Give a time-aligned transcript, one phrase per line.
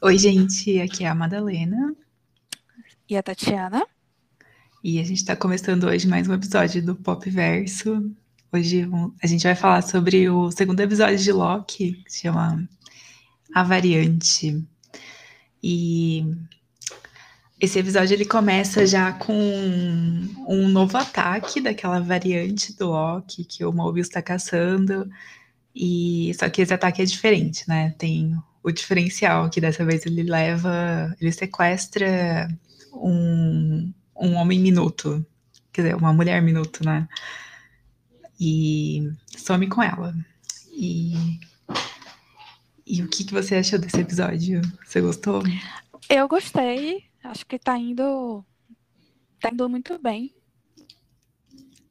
[0.00, 1.92] Oi, gente, aqui é a Madalena.
[3.10, 3.84] E a Tatiana.
[4.82, 8.08] E a gente está começando hoje mais um episódio do Pop Verso.
[8.52, 8.88] Hoje
[9.20, 12.68] a gente vai falar sobre o segundo episódio de Loki, que se chama
[13.52, 14.64] A Variante.
[15.60, 16.24] E
[17.60, 19.34] esse episódio ele começa já com
[20.46, 25.10] um novo ataque daquela variante do Loki que o Mobius está caçando.
[25.74, 27.96] E só que esse ataque é diferente, né?
[27.98, 32.48] Tem o diferencial que dessa vez ele leva, ele sequestra
[32.92, 35.24] um, um homem minuto,
[35.72, 37.08] quer dizer, uma mulher minuto, né?
[38.40, 40.14] E some com ela.
[40.72, 41.38] E,
[42.86, 44.62] e o que, que você achou desse episódio?
[44.84, 45.42] Você gostou?
[46.08, 47.04] Eu gostei.
[47.24, 48.44] Acho que tá indo.
[49.40, 50.34] Tá indo muito bem.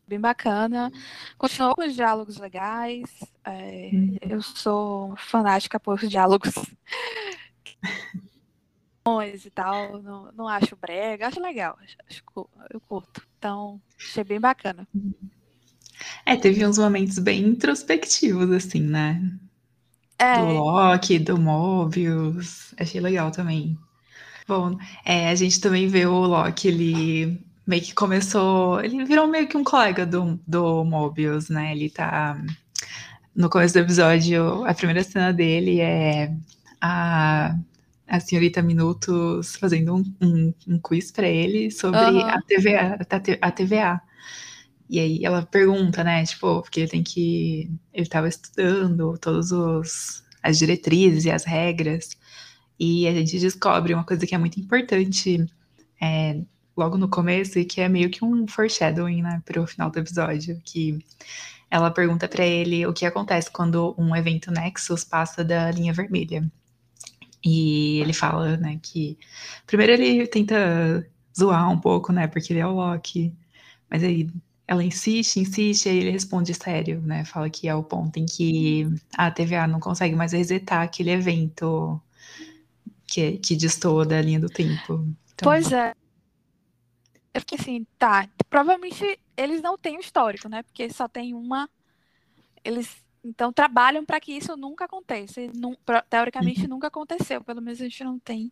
[0.08, 0.90] Bem bacana.
[1.38, 3.10] Continuou com os diálogos legais.
[3.44, 4.16] É, hum.
[4.22, 6.54] Eu sou fanática por diálogos
[9.46, 10.02] e tal.
[10.02, 11.77] Não, não acho brega, acho legal.
[12.10, 12.24] Acho,
[12.70, 13.22] eu curto.
[13.38, 14.88] Então, achei bem bacana.
[16.26, 19.21] É, teve uns momentos bem introspectivos, assim, né?
[20.18, 20.38] É.
[20.38, 22.74] Do Loki, do Mobius.
[22.80, 23.77] Achei legal também.
[24.48, 28.82] Bom, é, a gente também vê o Loki, ele meio que começou.
[28.82, 31.74] Ele virou meio que um colega do, do Mobius, né?
[31.74, 32.41] Ele tá.
[33.35, 36.34] No começo do episódio, a primeira cena dele é
[36.82, 37.55] a,
[38.07, 42.26] a senhorita Minutos fazendo um, um, um quiz para ele sobre uhum.
[42.26, 42.98] a, TVA,
[43.41, 44.02] a TVA.
[44.90, 46.26] E aí ela pergunta, né?
[46.26, 47.70] Tipo, porque ele tem que.
[47.93, 52.18] Ele estava estudando todos os as diretrizes e as regras.
[52.79, 55.46] E a gente descobre uma coisa que é muito importante
[56.02, 56.40] é,
[56.78, 60.00] logo no começo e que é meio que um foreshadowing, né, para o final do
[60.00, 61.04] episódio, que
[61.70, 66.50] ela pergunta para ele o que acontece quando um evento Nexus passa da linha vermelha.
[67.44, 69.18] E ele fala, né, que
[69.66, 71.06] primeiro ele tenta
[71.38, 73.34] zoar um pouco, né, porque ele é o Loki,
[73.90, 74.30] mas aí
[74.68, 78.88] ela insiste, insiste, aí ele responde sério, né, fala que é o ponto em que
[79.18, 82.02] a TVA não consegue mais resetar aquele evento
[83.08, 85.08] que, que destoa da linha do tempo.
[85.34, 85.94] Então, pois é.
[87.38, 88.28] Eu fiquei assim, tá.
[88.50, 90.64] Provavelmente eles não têm o histórico, né?
[90.64, 91.70] Porque só tem uma.
[92.64, 95.42] Eles então trabalham para que isso nunca aconteça.
[96.09, 96.70] teoricamente uhum.
[96.70, 97.44] nunca aconteceu.
[97.44, 98.52] Pelo menos a gente não tem.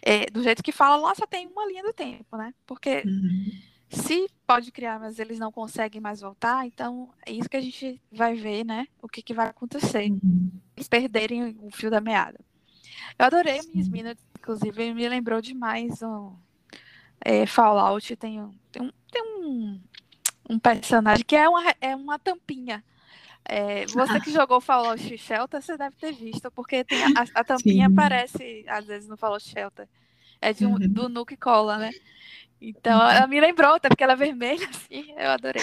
[0.00, 2.54] É, do jeito que fala, lá só tem uma linha do tempo, né?
[2.66, 3.52] Porque uhum.
[3.90, 8.00] se pode criar, mas eles não conseguem mais voltar, então é isso que a gente
[8.10, 8.86] vai ver, né?
[9.02, 10.10] O que, que vai acontecer.
[10.10, 10.50] Uhum.
[10.74, 12.40] Eles perderem o fio da meada.
[13.18, 16.34] Eu adorei Miss Minutes, inclusive, me lembrou demais o
[17.24, 18.14] é, Fallout.
[18.16, 19.80] Tem, tem, um, tem um,
[20.50, 22.84] um personagem que é uma, é uma tampinha.
[23.46, 26.84] É, você que jogou Fallout Shelter, você deve ter visto, porque
[27.16, 27.92] a, a tampinha Sim.
[27.92, 29.88] aparece às vezes no Fallout Shelter.
[30.40, 30.88] É de um, uhum.
[30.88, 31.90] do Nuke Cola, né?
[32.60, 33.10] Então, uhum.
[33.10, 35.62] ela me lembrou, até porque ela é vermelha, assim, eu adorei.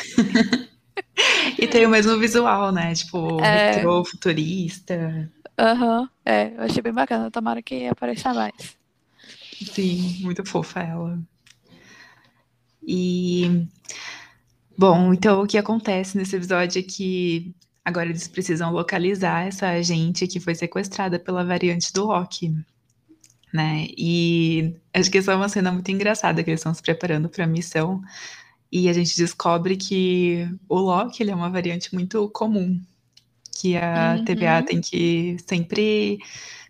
[1.57, 2.93] e tem o mesmo visual, né?
[2.93, 3.71] Tipo, é...
[3.73, 5.31] retrô, futurista.
[5.57, 7.29] Aham, uhum, é, eu achei bem bacana.
[7.29, 8.77] Tomara que apareça mais.
[9.65, 11.19] Sim, muito fofa ela.
[12.83, 13.67] E.
[14.77, 17.53] Bom, então o que acontece nesse episódio é que
[17.85, 22.55] agora eles precisam localizar essa agente que foi sequestrada pela variante do Loki.
[23.53, 23.87] Né?
[23.97, 27.43] E acho que essa é uma cena muito engraçada que eles estão se preparando para
[27.43, 28.01] a missão.
[28.71, 32.81] E a gente descobre que o Loki ele é uma variante muito comum
[33.61, 34.25] que a uhum.
[34.25, 36.17] TVA tem que sempre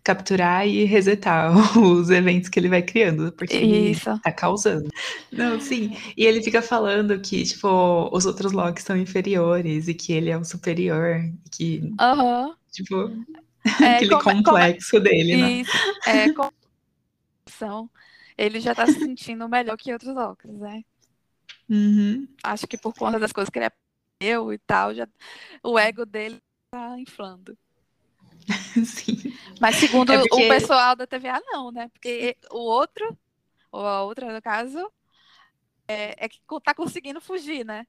[0.03, 4.09] capturar e resetar os eventos que ele vai criando, porque Isso.
[4.09, 4.89] ele tá causando.
[5.31, 5.95] Não, sim.
[6.17, 10.37] E ele fica falando que, tipo, os outros logs são inferiores e que ele é
[10.37, 11.17] o superior.
[11.17, 12.53] E que, uhum.
[12.71, 13.11] tipo,
[13.81, 15.51] é, aquele como, complexo como, dele, né?
[15.51, 15.71] Isso.
[16.07, 16.51] É, como
[18.37, 20.81] ele já tá se sentindo melhor que outros logs, né?
[21.69, 22.27] Uhum.
[22.43, 23.71] Acho que por conta das coisas que ele é
[24.19, 25.07] eu e tal, já,
[25.63, 26.41] o ego dele
[26.71, 27.57] tá inflando.
[28.85, 29.33] Sim.
[29.59, 30.45] Mas segundo é porque...
[30.45, 31.89] o pessoal da TVA, não, né?
[31.89, 33.17] Porque o outro,
[33.71, 34.79] ou a outra, no caso,
[35.85, 37.85] é, é que tá conseguindo fugir, né?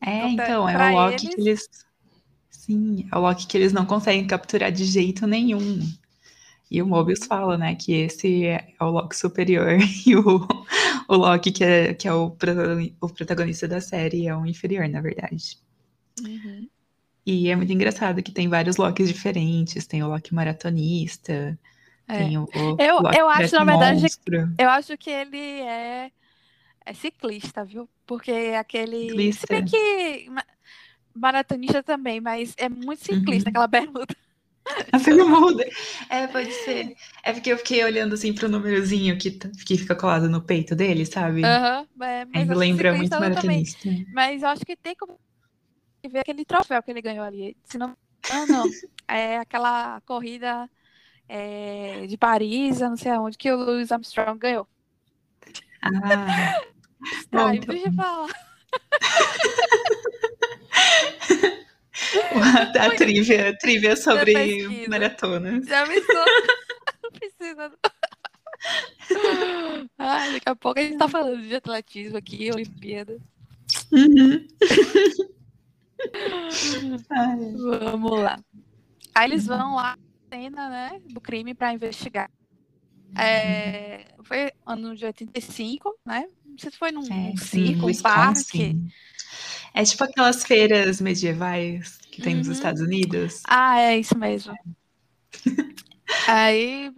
[0.00, 1.34] É, então, então é o Loki eles...
[1.34, 1.68] que eles.
[2.50, 5.80] Sim, é o Loki que eles não conseguem capturar de jeito nenhum.
[6.70, 10.46] E o Mobius fala, né, que esse é o Loki superior e o,
[11.08, 12.34] o Loki, que é, que é o,
[13.00, 15.58] o protagonista da série, é o inferior, na verdade.
[16.20, 16.68] Uhum.
[17.30, 21.58] E é muito engraçado que tem vários Locks diferentes, tem o Loki maratonista,
[22.08, 22.16] é.
[22.16, 24.50] tem o, o eu, Loki eu acho, na verdade, monstro.
[24.56, 26.10] eu acho que ele é,
[26.86, 27.86] é ciclista, viu?
[28.06, 29.10] Porque aquele.
[29.10, 29.46] Ciclista.
[29.46, 30.30] Se bem que
[31.14, 33.52] maratonista também, mas é muito ciclista, uhum.
[33.52, 34.16] aquela bermuda.
[34.90, 35.68] A fêmea muda.
[36.08, 36.94] É, pode ser.
[37.22, 41.04] É porque eu fiquei olhando assim pro númerozinho que, que fica colado no peito dele,
[41.04, 41.44] sabe?
[41.44, 43.86] Aham, uhum, é, mas lembra muito maratonista.
[44.14, 45.18] Mas eu acho que tem como
[46.06, 47.56] ver aquele troféu que ele ganhou ali.
[47.64, 47.96] Se não,
[48.30, 48.64] não, não.
[49.10, 50.68] É aquela corrida
[51.26, 54.68] é, de Paris, não sei aonde, que o Louis Armstrong ganhou.
[55.82, 56.60] Ah.
[57.30, 57.72] Tá, então...
[57.72, 58.28] deixa eu falar.
[62.82, 65.64] a, a trivia, trivia sobre maratonas.
[65.64, 65.94] Já me
[67.12, 67.72] precisa.
[69.96, 73.16] Ai, daqui a pouco a gente tá falando de atletismo aqui, Olimpíada.
[73.92, 74.44] Uhum.
[77.80, 78.38] Vamos lá.
[79.14, 79.96] Aí eles vão lá
[80.28, 82.30] cena né, do crime para investigar.
[83.16, 86.28] É, foi ano de 85, né?
[86.44, 88.76] Não sei se foi num, é, circo, um parque.
[89.74, 92.38] É tipo aquelas feiras medievais que tem uhum.
[92.38, 93.42] nos Estados Unidos.
[93.46, 94.54] Ah, é isso mesmo.
[96.26, 96.92] Aí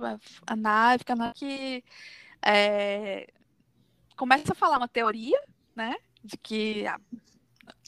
[0.47, 1.85] a nave fica na que
[2.45, 3.27] é,
[4.17, 5.41] começa a falar uma teoria,
[5.75, 5.97] né?
[6.25, 6.99] De que a,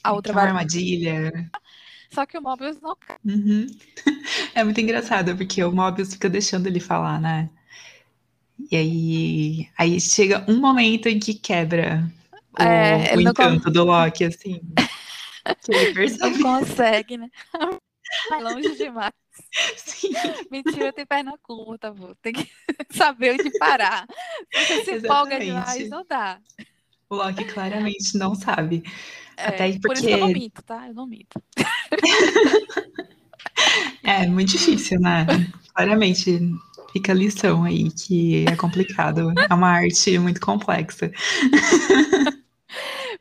[0.02, 0.46] a outra vai.
[0.46, 1.50] armadilha.
[2.10, 2.96] Só que o Mobius não.
[3.24, 3.66] Uhum.
[4.54, 7.48] É muito engraçado, porque o Mobius fica deixando ele falar, né?
[8.70, 12.06] E aí, aí chega um momento em que quebra
[12.58, 14.60] é, o, o encanto do Loki, assim.
[15.64, 16.38] que ele percebe.
[16.38, 17.30] Não consegue, né?
[18.28, 19.12] Vai longe demais.
[19.76, 20.12] Sim.
[20.50, 22.14] Mentira, tem perna curta, vô.
[22.16, 22.48] Tem que
[22.90, 24.06] saber onde parar.
[24.52, 26.38] Você se empolga demais, não dá.
[27.12, 28.82] O Loki claramente não sabe.
[29.36, 29.86] É, Até porque...
[29.86, 30.88] Por isso que eu não minto, tá?
[30.88, 31.42] Eu não minto.
[34.02, 35.26] é, muito difícil, né?
[35.74, 36.40] Claramente
[36.90, 39.30] fica a lição aí que é complicado.
[39.46, 41.12] É uma arte muito complexa.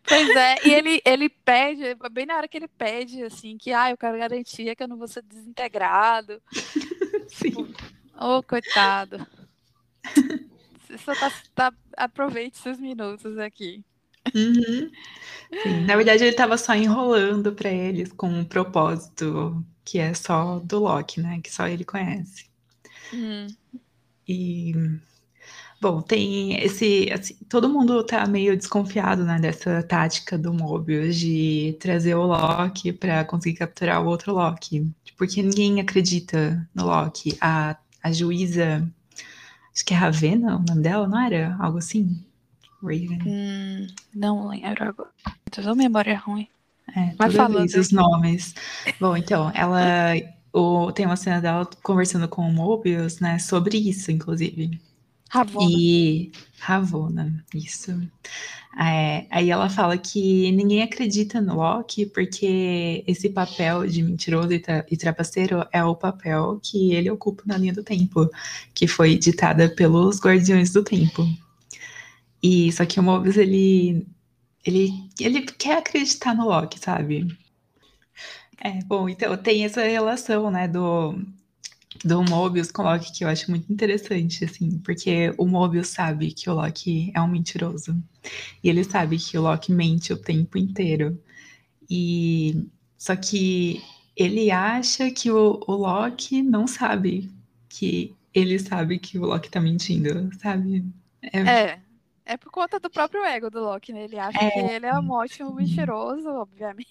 [0.03, 3.91] Pois é, e ele, ele pede, bem na hora que ele pede, assim, que ah,
[3.91, 6.41] eu quero garantia que eu não vou ser desintegrado.
[7.29, 7.71] Sim.
[8.19, 9.25] oh, coitado.
[10.99, 13.83] Só tá, tá, aproveite seus minutos aqui.
[14.35, 14.91] Uhum.
[15.63, 20.59] Sim, na verdade, ele estava só enrolando para eles com um propósito que é só
[20.59, 21.39] do Loki, né?
[21.43, 22.45] Que só ele conhece.
[23.11, 23.47] Uhum.
[24.27, 24.73] E
[25.81, 27.11] Bom, tem esse.
[27.11, 32.93] Assim, todo mundo tá meio desconfiado, né, dessa tática do Mobius de trazer o Loki
[32.93, 34.87] para conseguir capturar o outro Loki.
[35.17, 37.35] Porque ninguém acredita no Loki.
[37.41, 38.87] A, a juíza.
[39.73, 41.55] Acho que é Ravena o nome dela, não era?
[41.59, 42.23] Algo assim?
[42.81, 43.19] Raven.
[43.25, 45.09] Hum, não lembro agora.
[45.49, 46.47] Tô memória ruim.
[46.95, 47.67] É, Vai falando.
[47.67, 48.53] os nomes.
[48.99, 49.81] Bom, então, ela.
[50.53, 54.81] O, tem uma cena dela conversando com o Mobius, né, sobre isso, inclusive.
[55.31, 55.65] Ravona.
[55.71, 57.91] E Ravona, isso.
[58.77, 64.59] É, aí ela fala que ninguém acredita no Loki porque esse papel de mentiroso e,
[64.59, 68.29] tra e trapaceiro é o papel que ele ocupa na linha do tempo,
[68.73, 71.25] que foi ditada pelos Guardiões do Tempo.
[72.43, 74.05] E só que o Mobius, ele,
[74.65, 77.25] ele, ele quer acreditar no Loki, sabe?
[78.59, 81.15] É, bom, então tem essa relação, né, do,
[82.03, 86.31] do Mobius com o Loki que eu acho muito interessante, assim, porque o Mobius sabe
[86.31, 88.01] que o Loki é um mentiroso.
[88.63, 91.21] E ele sabe que o Loki mente o tempo inteiro.
[91.89, 92.65] E
[92.97, 93.83] só que
[94.15, 97.29] ele acha que o, o Loki não sabe
[97.67, 100.85] que ele sabe que o Loki tá mentindo, sabe?
[101.21, 101.79] É, é,
[102.25, 104.05] é por conta do próprio ego do Loki, né?
[104.05, 106.87] Ele acha é, que ele é um ótimo mentiroso, obviamente.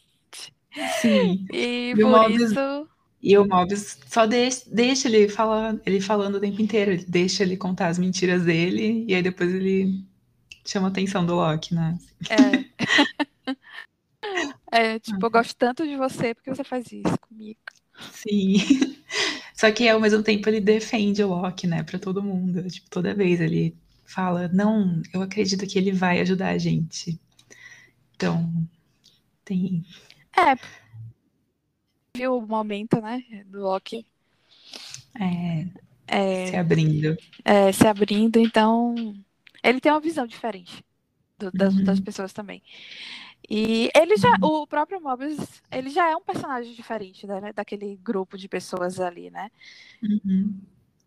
[1.00, 1.46] Sim.
[1.50, 2.50] E, e por Mobius...
[2.50, 2.88] isso
[3.22, 7.42] e o Mobius só deixa, deixa ele, fala, ele falando o tempo inteiro, ele deixa
[7.42, 10.04] ele contar as mentiras dele, e aí depois ele
[10.64, 11.98] chama a atenção do Loki, né?
[12.30, 13.56] É.
[14.94, 17.60] é, tipo, eu gosto tanto de você porque você faz isso comigo.
[18.12, 18.56] Sim.
[19.54, 22.66] Só que ao mesmo tempo ele defende o Loki, né, pra todo mundo.
[22.68, 27.20] Tipo, toda vez ele fala, não, eu acredito que ele vai ajudar a gente.
[28.16, 28.50] Então,
[29.44, 29.84] tem.
[30.36, 30.56] É,
[32.28, 34.06] o momento, né, do Loki.
[35.18, 35.66] É,
[36.06, 37.16] é, se abrindo.
[37.44, 38.94] É, se abrindo, então
[39.62, 40.84] ele tem uma visão diferente
[41.38, 41.84] do, das, uhum.
[41.84, 42.62] das pessoas também.
[43.48, 44.62] E ele já, uhum.
[44.62, 49.30] o próprio Mobius, ele já é um personagem diferente né, daquele grupo de pessoas ali,
[49.30, 49.50] né?
[50.02, 50.60] Uhum.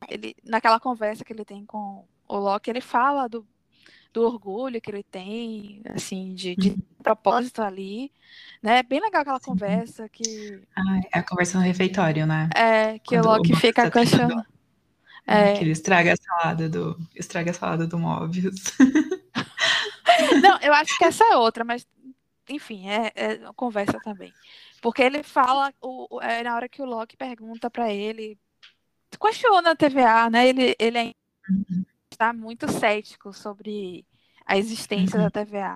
[0.10, 3.48] Ele, naquela conversa que ele tem com o Loki, ele fala do,
[4.13, 6.77] do orgulho que ele tem, assim, de, de uhum.
[7.01, 8.12] propósito ali,
[8.62, 8.84] né?
[8.84, 9.46] Bem legal aquela Sim.
[9.46, 10.62] conversa que...
[10.77, 12.50] Ah, é a conversa no refeitório, né?
[12.55, 14.46] É, que Quando o Loki fica tá questionando.
[15.25, 15.53] É, é.
[15.58, 18.77] Que ele estraga a salada do, estraga a salada do Mobius.
[20.43, 21.88] Não, eu acho que essa é outra, mas
[22.50, 24.32] enfim, é, é conversa também.
[24.82, 28.38] Porque ele fala, o, é na hora que o Loki pergunta para ele
[29.20, 30.48] questiona a TVA, né?
[30.48, 31.13] Ele, ele está
[31.50, 31.86] uhum.
[32.34, 34.05] Muito cético sobre
[34.46, 35.24] a existência uhum.
[35.24, 35.75] da TVA.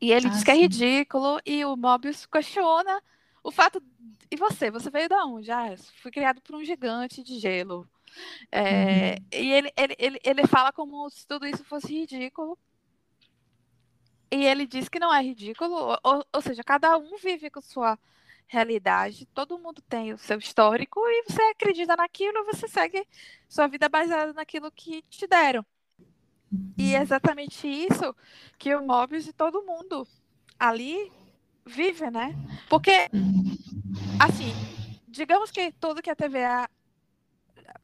[0.00, 3.00] E ele ah, diz que é ridículo, e o Mobius questiona
[3.42, 3.82] o fato.
[4.30, 4.70] E você?
[4.70, 5.50] Você veio da onde?
[5.50, 7.88] Ah, fui criado por um gigante de gelo.
[8.50, 9.26] É, uhum.
[9.32, 12.58] E ele, ele, ele, ele fala como se tudo isso fosse ridículo.
[14.30, 17.98] E ele diz que não é ridículo, ou, ou seja, cada um vive com sua
[18.52, 23.06] realidade, todo mundo tem o seu histórico e você acredita naquilo, você segue
[23.48, 25.64] sua vida baseada naquilo que te deram.
[26.76, 27.02] E é uhum.
[27.02, 28.14] exatamente isso
[28.58, 30.06] que o Mobius e todo mundo
[30.58, 31.10] ali
[31.64, 32.36] vive, né?
[32.68, 33.08] Porque,
[34.20, 34.52] assim,
[35.08, 36.68] digamos que tudo que a TVA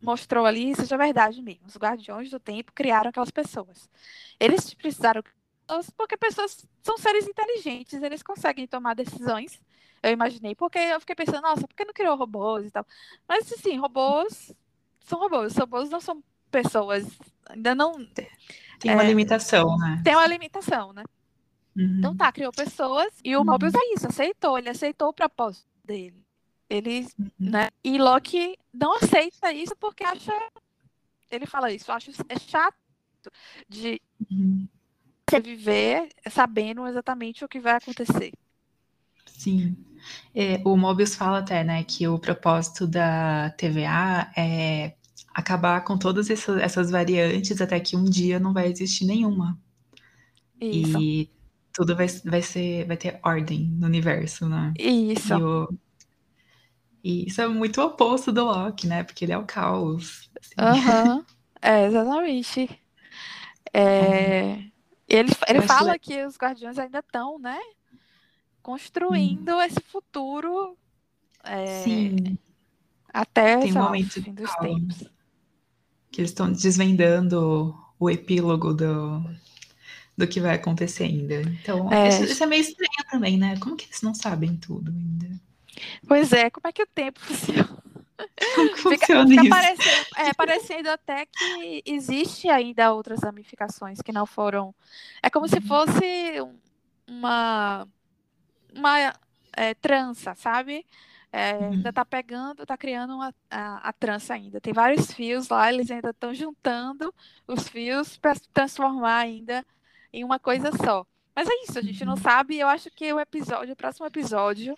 [0.03, 1.67] mostrou ali seja verdade mesmo.
[1.67, 3.89] Os guardiões do tempo criaram aquelas pessoas.
[4.39, 5.23] Eles precisaram
[5.97, 9.59] porque pessoas são seres inteligentes, eles conseguem tomar decisões.
[10.03, 12.87] Eu imaginei, porque eu fiquei pensando, nossa, por que não criou robôs e tal?
[13.29, 14.53] Mas assim, robôs
[15.01, 17.07] são robôs, robôs não são pessoas,
[17.49, 17.93] ainda não.
[18.79, 20.01] Tem uma é, limitação, né?
[20.05, 21.05] Tem uma limitação, né?
[21.77, 21.97] Uhum.
[21.99, 23.45] Então tá, criou pessoas e o uhum.
[23.45, 26.23] Mobius é isso, aceitou, ele aceitou o propósito dele.
[26.69, 27.31] Ele, uhum.
[27.39, 27.69] né?
[27.83, 30.33] E Loki não aceita isso porque acha.
[31.31, 32.77] Ele fala isso, acho é chato
[33.69, 34.01] de
[34.31, 34.69] uhum.
[35.43, 38.33] viver sabendo exatamente o que vai acontecer.
[39.39, 39.77] Sim.
[40.35, 44.95] É, o Mobius fala até, né, que o propósito da TVA é
[45.33, 49.59] acabar com todas essas, essas variantes até que um dia não vai existir nenhuma.
[50.61, 51.01] Isso.
[51.01, 51.31] E
[51.73, 54.75] tudo vai, vai ser, vai ter ordem no universo, né?
[54.77, 55.33] Isso.
[55.33, 55.69] E, o,
[57.05, 59.05] e isso é muito oposto do Loki, né?
[59.05, 60.29] Porque ele é o caos.
[60.41, 61.09] Assim.
[61.11, 61.25] Uhum.
[61.61, 62.71] É, exatamente.
[63.75, 64.63] É...
[65.09, 66.15] Ele, ele fala que...
[66.15, 67.59] que os Guardiões ainda estão, né?
[68.69, 69.63] Construindo hum.
[69.63, 70.77] esse futuro.
[71.43, 71.83] É...
[71.85, 72.37] Sim.
[73.11, 75.05] Até Tem um momento fim dos tempos
[76.13, 79.25] que eles estão desvendando o epílogo do,
[80.15, 81.41] do que vai acontecer ainda.
[81.41, 82.11] Então, é.
[82.11, 83.57] Isso, isso, é meio estranho também, né?
[83.59, 85.41] Como que eles não sabem tudo ainda?
[86.07, 87.83] Pois é, como é que o tempo funciona?
[88.55, 94.13] Como que funciona fica, fica parecendo, é, parecendo até que existe ainda outras ramificações que
[94.13, 94.75] não foram.
[95.23, 95.63] É como se uhum.
[95.63, 96.47] fosse
[97.09, 97.89] uma,
[98.75, 99.13] uma
[99.57, 100.87] é, trança, sabe?
[101.31, 101.73] É, uhum.
[101.73, 104.61] Ainda está pegando, está criando uma, a, a trança ainda.
[104.61, 107.15] Tem vários fios lá, eles ainda estão juntando
[107.47, 109.65] os fios para transformar ainda
[110.13, 111.07] em uma coisa só.
[111.35, 112.21] Mas é isso, a gente não uhum.
[112.21, 112.59] sabe.
[112.59, 114.77] Eu acho que o episódio, o próximo episódio,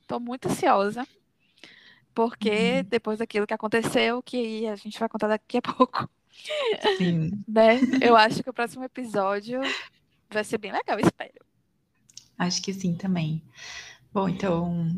[0.00, 1.06] estou muito ansiosa.
[2.14, 2.84] Porque uhum.
[2.88, 6.08] depois daquilo que aconteceu, que a gente vai contar daqui a pouco.
[7.48, 7.80] Né?
[8.00, 9.60] Eu acho que o próximo episódio
[10.30, 11.47] vai ser bem legal, espero.
[12.38, 13.42] Acho que sim também.
[14.12, 14.88] Bom, então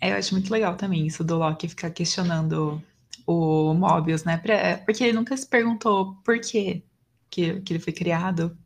[0.00, 2.82] é, eu acho muito legal também isso do Loki ficar questionando
[3.26, 4.38] o Mobius, né?
[4.38, 6.82] Pra, porque ele nunca se perguntou por quê
[7.30, 8.56] que, que ele foi criado.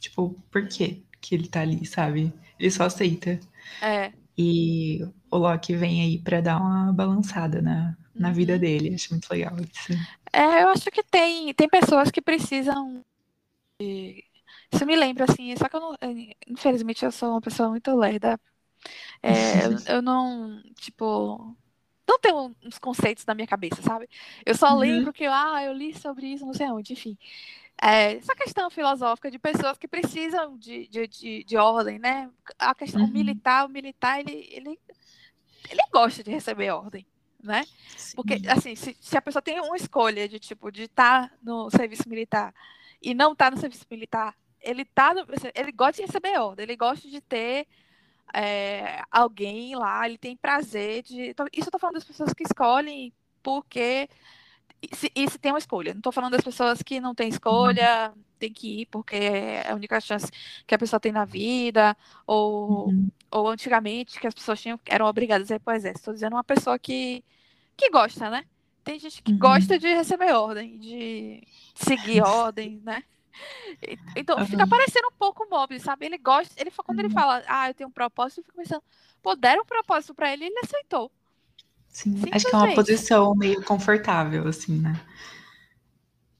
[0.00, 2.32] Tipo, por quê que ele tá ali, sabe?
[2.58, 3.38] Ele só aceita.
[3.80, 4.12] É.
[4.36, 8.34] E o Loki vem aí pra dar uma balançada na, na uhum.
[8.34, 8.94] vida dele.
[8.94, 9.92] Acho muito legal isso.
[10.32, 13.04] É, eu acho que tem, tem pessoas que precisam.
[13.78, 14.24] De...
[14.72, 15.96] Isso me lembra, assim, só que eu não.
[16.48, 18.40] Infelizmente, eu sou uma pessoa muito lerda
[19.22, 21.56] é, eu, eu não, tipo,
[22.08, 24.08] não tenho uns conceitos na minha cabeça, sabe?
[24.44, 24.78] Eu só uhum.
[24.78, 27.16] lembro que ah, eu li sobre isso, não sei onde, enfim.
[27.80, 32.30] É, essa questão filosófica de pessoas que precisam de, de, de, de ordem, né?
[32.58, 33.10] A questão uhum.
[33.10, 34.78] militar, o militar, ele, ele,
[35.68, 37.06] ele gosta de receber ordem,
[37.42, 37.64] né?
[37.96, 38.14] Sim.
[38.14, 41.70] Porque, assim, se, se, a pessoa tem uma escolha de, tipo, de estar tá no
[41.70, 42.54] serviço militar
[43.02, 46.64] e não estar tá no serviço militar, ele tá no, ele gosta de receber ordem,
[46.64, 47.66] ele gosta de ter
[48.34, 51.30] é, alguém lá, ele tem prazer de.
[51.30, 54.08] Então, isso eu estou falando das pessoas que escolhem porque.
[54.80, 55.92] E se, e se tem uma escolha.
[55.92, 59.74] Não estou falando das pessoas que não têm escolha, tem que ir porque é a
[59.74, 60.28] única chance
[60.66, 63.08] que a pessoa tem na vida, ou, uhum.
[63.30, 66.00] ou antigamente que as pessoas tinham, eram obrigadas a ir para o exército.
[66.00, 67.22] Estou dizendo uma pessoa que,
[67.76, 68.44] que gosta, né?
[68.82, 69.38] Tem gente que uhum.
[69.38, 73.04] gosta de receber ordem, de seguir ordem, né?
[74.16, 74.46] Então, uhum.
[74.46, 76.06] fica parecendo um pouco móvel, sabe?
[76.06, 77.04] Ele gosta, ele quando uhum.
[77.04, 78.82] ele fala, ah, eu tenho um propósito, eu fico pensando,
[79.22, 81.10] pô, deram um propósito para ele e ele aceitou.
[81.88, 84.98] Sim, acho que é uma posição meio confortável, assim, né?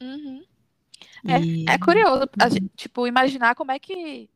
[0.00, 0.42] Uhum.
[1.24, 1.68] E...
[1.68, 2.68] É, é, curioso, uhum.
[2.74, 4.28] tipo, imaginar como é que.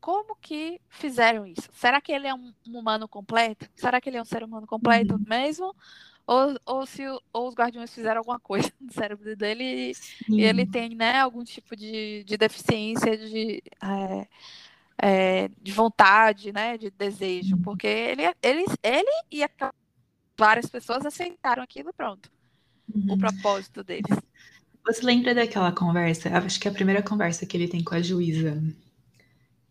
[0.00, 1.66] Como que fizeram isso?
[1.72, 3.66] Será que ele é um, um humano completo?
[3.74, 5.24] Será que ele é um ser humano completo uhum.
[5.26, 5.74] mesmo?
[6.26, 7.02] Ou, ou se
[7.32, 9.92] ou os guardiões fizeram alguma coisa no cérebro dele e,
[10.28, 14.28] e ele tem né, algum tipo de, de deficiência de, é,
[14.98, 19.44] é, de vontade, né, de desejo, porque ele, ele, ele e
[20.36, 22.30] várias pessoas aceitaram aquilo pronto.
[22.94, 23.14] uhum.
[23.14, 24.18] o propósito deles.
[24.86, 26.28] Você lembra daquela conversa?
[26.36, 28.62] Acho que é a primeira conversa que ele tem com a juíza,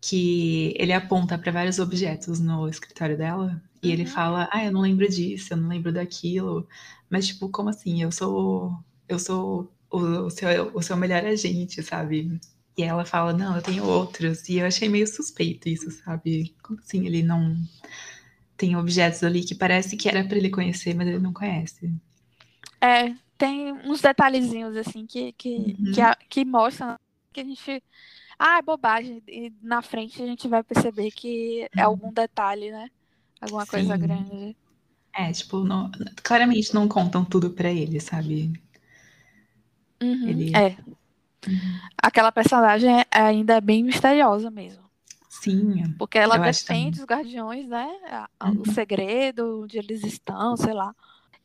[0.00, 4.08] que ele aponta para vários objetos no escritório dela e ele uhum.
[4.08, 6.66] fala: "Ah, eu não lembro disso, eu não lembro daquilo".
[7.10, 8.02] Mas tipo, como assim?
[8.02, 8.72] Eu sou
[9.08, 12.40] eu sou o, o seu o seu melhor agente, sabe?
[12.76, 14.48] E ela fala: "Não, eu tenho outros".
[14.48, 16.54] E eu achei meio suspeito isso, sabe?
[16.62, 17.56] Como assim ele não
[18.56, 21.92] tem objetos ali que parece que era para ele conhecer, mas ele não conhece.
[22.80, 25.92] É, tem uns detalhezinhos assim que que, uhum.
[25.92, 26.98] que, a, que mostram
[27.32, 27.82] que a gente
[28.38, 29.22] ah, é bobagem.
[29.28, 31.86] E na frente a gente vai perceber que é uhum.
[31.86, 32.90] algum detalhe, né?
[33.44, 33.70] Alguma Sim.
[33.70, 34.56] coisa grande.
[35.12, 35.90] É, tipo, não,
[36.22, 38.52] claramente não contam tudo para ele, sabe?
[40.02, 40.56] Uhum, ele...
[40.56, 40.76] É.
[41.46, 41.78] Uhum.
[42.02, 44.82] Aquela personagem ainda é bem misteriosa mesmo.
[45.28, 45.94] Sim.
[45.98, 47.88] Porque ela defende os guardiões, né?
[48.42, 48.62] Uhum.
[48.62, 50.94] O segredo, onde eles estão, sei lá.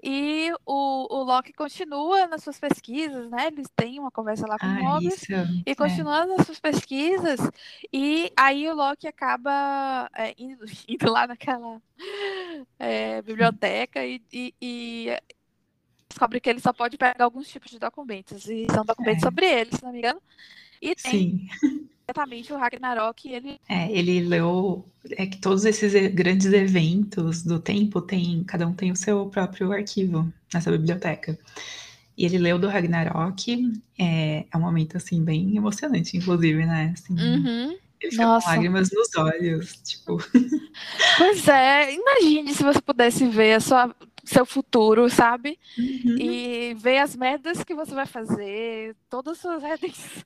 [0.02, 3.48] E o, o Loki continua nas suas pesquisas, né?
[3.48, 5.24] Eles têm uma conversa lá com ah, o Mobius
[5.66, 6.26] e continua é.
[6.26, 7.40] nas suas pesquisas.
[7.92, 11.82] E aí o Loki acaba é, indo, indo, lá naquela
[12.78, 15.22] é, biblioteca e, e, e,
[16.08, 18.48] descobre que ele só pode pegar alguns tipos de documentos.
[18.48, 19.26] E são documentos é.
[19.26, 20.22] sobre ele, se não me engano.
[20.82, 23.32] E tem Sim exatamente o Ragnarok.
[23.32, 23.60] Ele...
[23.68, 28.92] É, ele leu é que todos esses grandes eventos do tempo tem, cada um tem
[28.92, 31.38] o seu próprio arquivo nessa biblioteca.
[32.18, 36.94] E ele leu do Ragnarok, é, é um momento assim bem emocionante, inclusive, né?
[36.94, 37.78] Assim, uhum.
[38.02, 38.46] Ele fica Nossa.
[38.46, 40.18] com lágrimas nos olhos, tipo.
[41.18, 43.94] Pois é, imagine se você pudesse ver a sua,
[44.30, 45.60] seu futuro, sabe?
[45.78, 46.18] Uhum.
[46.20, 50.24] E ver as merdas que você vai fazer, todas as suas redenções.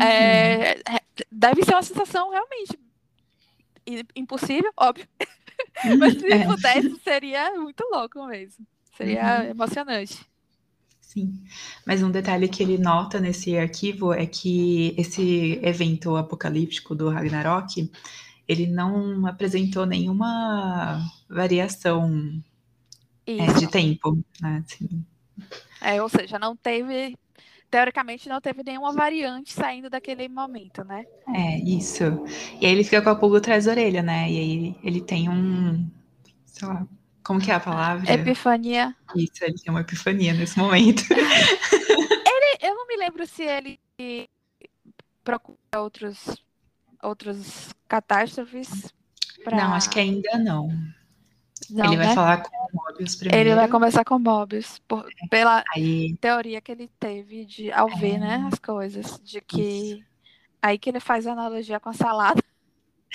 [0.00, 2.78] É, é, deve ser uma sensação realmente
[4.16, 5.06] impossível, óbvio.
[5.98, 6.44] Mas se é.
[6.44, 8.66] pudesse, seria muito louco mesmo.
[8.96, 9.50] Seria uhum.
[9.50, 10.26] emocionante.
[11.00, 11.44] Sim.
[11.86, 17.90] Mas um detalhe que ele nota nesse arquivo é que esse evento apocalíptico do Ragnarok,
[18.48, 22.42] ele não apresentou nenhuma variação
[23.26, 24.64] é, de tempo, né?
[24.64, 25.04] Assim.
[25.80, 27.16] É, ou seja, não teve
[27.70, 31.04] teoricamente não teve nenhuma variante saindo daquele momento, né?
[31.34, 32.04] É, isso.
[32.60, 34.30] E aí ele fica com a pulga atrás da orelha, né?
[34.30, 35.90] E aí ele tem um,
[36.46, 36.86] sei lá,
[37.24, 38.10] como que é a palavra?
[38.12, 38.94] Epifania.
[39.16, 41.02] Isso, ele tem uma epifania nesse momento.
[41.12, 43.80] ele, eu não me lembro se ele
[45.24, 46.36] procura outros
[47.02, 48.92] outros catástrofes.
[49.44, 49.56] Pra...
[49.56, 50.68] Não, acho que ainda não.
[51.70, 52.14] Não, ele vai né?
[52.14, 53.48] falar com o Mobius primeiro.
[53.48, 56.16] Ele vai conversar com o Mobius, por, pela aí...
[56.20, 57.96] teoria que ele teve de, ao é...
[57.96, 60.04] ver né, as coisas, de que Isso.
[60.60, 62.42] aí que ele faz a analogia com a salada.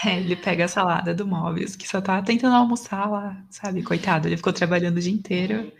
[0.03, 3.83] É, ele pega a salada do Mobius, que só tá tentando almoçar lá, sabe?
[3.83, 5.71] Coitado, ele ficou trabalhando o dia inteiro.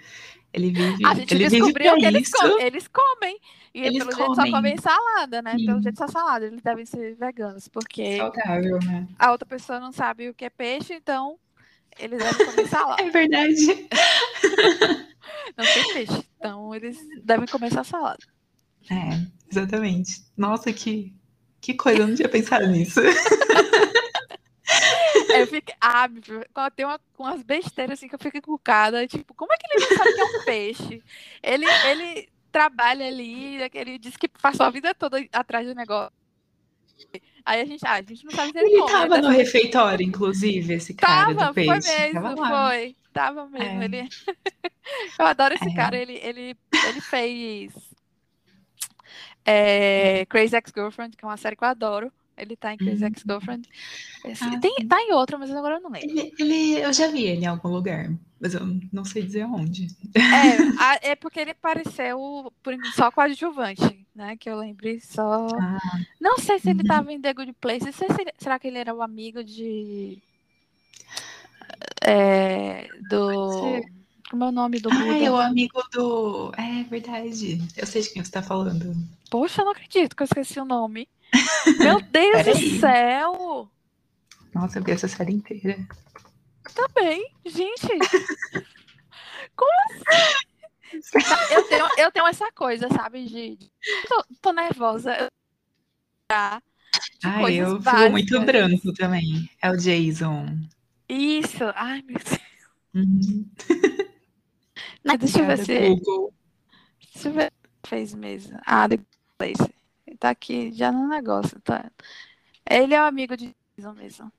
[0.53, 1.05] Ele vive.
[1.05, 3.39] A gente ele descobriu que eles, comem, eles comem.
[3.73, 4.25] E eles pelo comem.
[4.25, 5.55] jeito só comem salada, né?
[5.57, 5.65] Sim.
[5.65, 6.45] Pelo jeito só salada.
[6.45, 8.17] Eles devem ser veganos, porque.
[8.17, 9.07] Saudável, né?
[9.17, 11.37] A outra pessoa não sabe o que é peixe, então
[11.97, 13.01] eles devem comer salada.
[13.01, 13.87] É verdade.
[15.57, 16.25] Não tem peixe.
[16.37, 18.23] Então eles devem comer essa salada.
[18.89, 20.23] É, exatamente.
[20.35, 21.13] Nossa, que,
[21.59, 22.99] que coisa, eu não tinha pensado nisso.
[25.39, 26.08] Eu fico, ah,
[26.76, 29.98] tem uma, umas besteiras assim que eu fico encucada, tipo, como é que ele não
[29.98, 31.04] sabe que é um peixe?
[31.41, 36.12] Ele, ele trabalha ali, ele diz que passou a vida toda atrás do negócio.
[37.46, 40.06] Aí a gente, ah, a gente não sabe se ele Ele come, tava no refeitório,
[40.06, 41.82] inclusive, esse cara tava, do peixe.
[41.82, 42.96] Foi mesmo, tava foi.
[43.13, 43.82] Tava mesmo.
[43.82, 43.86] É.
[43.86, 44.10] Ele...
[45.20, 45.74] eu adoro esse é.
[45.76, 45.98] cara.
[45.98, 46.56] Ele, ele,
[46.88, 47.74] ele fez
[49.46, 52.12] é, Crazy Ex-Girlfriend, que é uma série que eu adoro.
[52.41, 53.08] Ele tá em Crazy hum.
[53.08, 53.69] Ex-Girlfriend.
[54.41, 56.10] Ah, tem, tá em outra, mas agora eu não lembro.
[56.10, 59.88] Ele, ele, eu já vi ele em algum lugar, mas eu não sei dizer onde.
[60.15, 60.19] É,
[60.82, 64.36] a, é porque ele apareceu por, só com a adjuvante, né?
[64.38, 65.47] Que eu lembrei só.
[65.54, 65.77] Ah.
[66.19, 66.88] Não sei se ele uhum.
[66.88, 67.93] tava em The Good Place.
[67.93, 68.08] Se,
[68.39, 70.17] será que ele era o amigo de.
[72.01, 73.82] É, do.
[74.32, 75.04] Como é o nome do Buda?
[75.04, 76.51] Ah, é o amigo do.
[76.58, 77.62] É verdade.
[77.77, 78.95] Eu sei de quem você tá falando.
[79.32, 81.08] Poxa, eu não acredito que eu esqueci o nome.
[81.80, 83.72] Meu Deus do céu!
[84.54, 85.78] Nossa, eu vi essa série inteira.
[86.76, 87.88] Também, gente.
[89.56, 91.54] Como assim?
[91.54, 93.26] Eu tenho, eu tenho essa coisa, sabe?
[93.26, 93.72] De.
[94.10, 95.32] Tô, tô nervosa.
[96.30, 96.62] Ah,
[97.50, 99.50] eu fico muito branco também.
[99.62, 100.60] É o Jason.
[101.08, 101.63] Isso.
[101.74, 102.39] Ai, meu Deus.
[102.94, 103.50] Uhum.
[105.06, 105.80] Não, deixa eu ver se.
[105.88, 106.34] Google.
[107.13, 108.60] Deixa eu ver se fez mesmo.
[108.65, 109.00] Ah, The
[109.41, 109.73] Place.
[110.19, 111.89] Tá aqui já no negócio, tá?
[112.69, 114.32] Ele é o amigo de Jason mesmo.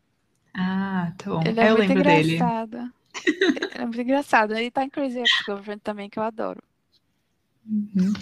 [0.55, 1.43] Ah, tá bom.
[1.45, 2.71] Ele é eu muito lembro engraçado.
[2.71, 3.59] dele.
[3.75, 4.55] é muito engraçado.
[4.55, 6.63] Ele tá em Crazy Ex-Girlfriend também, que eu adoro.
[7.67, 8.13] Uhum.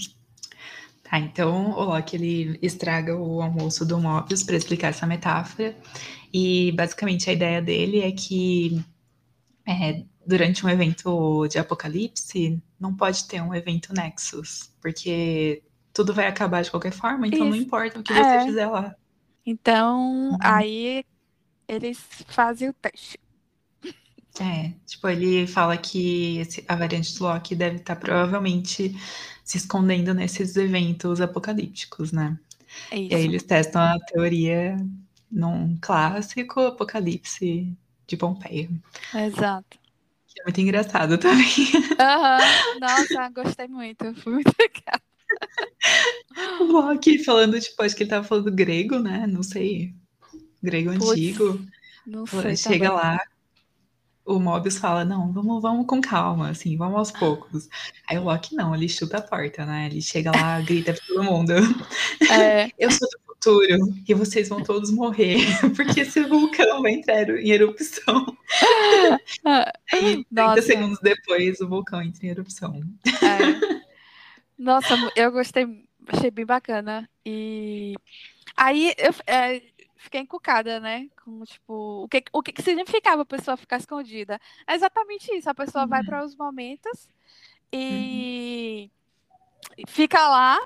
[1.02, 5.76] Tá, então o Loki ele estraga o almoço do Mobius para explicar essa metáfora.
[6.32, 8.82] E basicamente a ideia dele é que
[9.66, 16.26] é, durante um evento de apocalipse não pode ter um evento Nexus, porque tudo vai
[16.26, 17.50] acabar de qualquer forma, então Isso.
[17.50, 18.44] não importa o que você é.
[18.44, 18.94] fizer lá.
[19.44, 20.38] Então, uhum.
[20.40, 21.04] aí
[21.66, 23.18] eles fazem o teste.
[24.40, 28.94] É, tipo, ele fala que esse, a variante do Loki deve estar tá provavelmente
[29.44, 32.38] se escondendo nesses eventos apocalípticos, né?
[32.90, 34.76] É e aí eles testam a teoria
[35.30, 37.76] num clássico apocalipse
[38.06, 38.70] de Pompeia.
[39.14, 39.78] Exato.
[40.28, 41.44] Que é muito engraçado também.
[41.74, 42.78] Uhum.
[42.80, 44.14] Nossa, gostei muito.
[44.14, 45.00] Foi muito legal.
[46.60, 49.26] O Loki falando, tipo, acho que ele tava falando grego, né?
[49.26, 49.92] Não sei.
[50.62, 51.60] Grego Puts, antigo.
[52.06, 52.56] Não sei.
[52.56, 53.04] Chega também.
[53.04, 53.20] lá,
[54.24, 57.68] o Mobius fala, não, vamos, vamos com calma, assim, vamos aos poucos.
[58.06, 59.86] Aí o Loki não, ele chuta a porta, né?
[59.90, 61.52] Ele chega lá, grita pra todo mundo.
[62.30, 62.70] É.
[62.78, 65.38] Eu sou do futuro e vocês vão todos morrer,
[65.74, 68.36] porque esse vulcão vai entrar em erupção.
[69.92, 72.80] e 30 segundos depois, o vulcão entra em erupção.
[73.06, 73.80] É.
[74.60, 77.08] Nossa, eu gostei, achei bem bacana.
[77.24, 77.94] E
[78.54, 79.62] aí eu, é,
[79.96, 81.08] fiquei encucada, né?
[81.24, 84.38] Com, tipo, o que, o que significava a pessoa ficar escondida?
[84.66, 85.48] É exatamente isso.
[85.48, 85.88] A pessoa uhum.
[85.88, 87.08] vai para os momentos
[87.72, 88.90] e
[89.78, 89.84] uhum.
[89.88, 90.58] fica lá,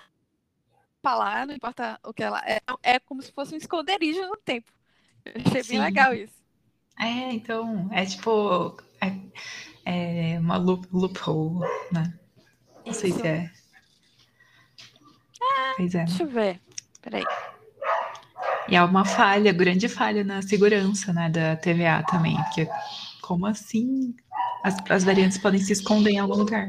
[1.00, 2.61] para lá, não importa o que ela é.
[2.83, 4.72] É como se fosse um esconderijo no tempo.
[5.24, 5.74] Eu achei Sim.
[5.74, 6.42] bem legal isso.
[6.98, 8.76] É, então, é tipo.
[9.00, 11.61] É, é uma loop, loophole,
[11.92, 12.18] né?
[12.85, 13.02] Não isso.
[13.02, 13.63] sei se é.
[15.76, 16.04] Pois é.
[16.04, 16.61] Deixa eu ver.
[17.02, 17.24] Peraí.
[18.68, 22.68] E há uma falha, grande falha na segurança né, da TVA também, porque
[23.20, 24.14] como assim
[24.62, 26.68] as, as variantes podem se esconder em algum lugar?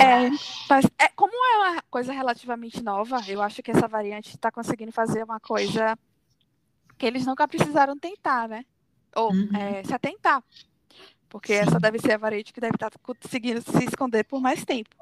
[0.00, 0.30] É,
[0.70, 4.90] mas é, como é uma coisa relativamente nova, eu acho que essa variante está conseguindo
[4.90, 5.98] fazer uma coisa
[6.96, 8.64] que eles nunca precisaram tentar, né?
[9.14, 9.50] Ou uhum.
[9.54, 10.42] é, se atentar.
[11.28, 11.60] Porque Sim.
[11.60, 14.96] essa deve ser a variante que deve estar tá conseguindo se esconder por mais tempo.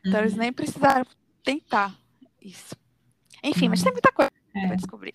[0.00, 0.20] Então uhum.
[0.20, 1.04] eles nem precisaram
[1.44, 1.96] tentar
[2.40, 2.76] isso.
[3.42, 3.70] Enfim, uhum.
[3.70, 4.66] mas tem muita coisa é.
[4.66, 5.14] Vai descobrir.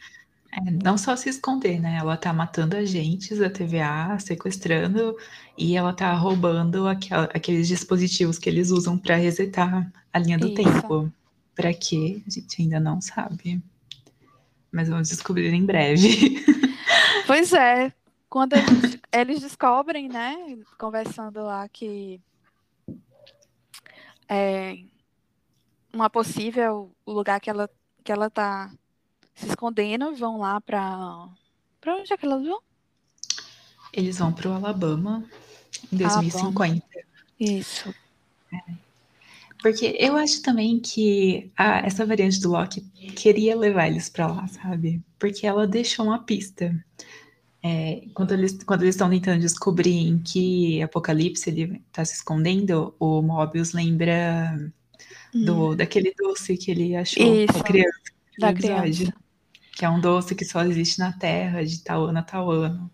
[0.51, 1.97] É, não só se esconder, né?
[1.99, 5.15] Ela tá matando agentes da TVA, sequestrando,
[5.57, 10.47] e ela tá roubando aquel, aqueles dispositivos que eles usam para resetar a linha do
[10.47, 10.55] Isso.
[10.55, 11.11] tempo.
[11.53, 12.21] Para quê?
[12.25, 13.61] A gente ainda não sabe.
[14.71, 16.43] Mas vamos descobrir em breve.
[17.27, 17.91] Pois é.
[18.29, 20.59] Quando eles, eles descobrem, né?
[20.77, 22.21] Conversando lá que
[24.29, 24.77] é
[25.95, 27.69] uma possível lugar que ela,
[28.03, 28.69] que ela tá
[29.34, 31.29] se escondendo, vão lá para
[31.79, 32.60] para onde é que elas vão?
[33.93, 35.23] Eles vão para o Alabama
[35.91, 36.39] em 2050.
[36.39, 36.84] Alabama.
[37.39, 37.93] Isso.
[38.51, 38.73] É.
[39.62, 42.81] Porque eu acho também que a, essa variante do Loki
[43.15, 45.01] queria levar eles para lá, sabe?
[45.17, 46.75] Porque ela deixou uma pista.
[47.63, 52.93] É, quando eles quando eles estão tentando descobrir em que apocalipse ele está se escondendo,
[52.99, 54.71] o Mobius lembra
[55.43, 55.76] do hum.
[55.76, 58.00] daquele doce que ele achou Isso, da criança.
[58.39, 59.13] Da criança
[59.76, 62.89] que é um doce que só existe na Terra, de tal ano a tal ano.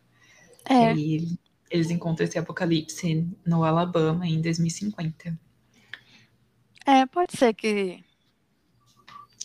[0.66, 0.94] É.
[0.96, 1.38] E
[1.70, 5.40] eles encontram esse apocalipse no Alabama em 2050.
[6.86, 8.04] É, pode ser que.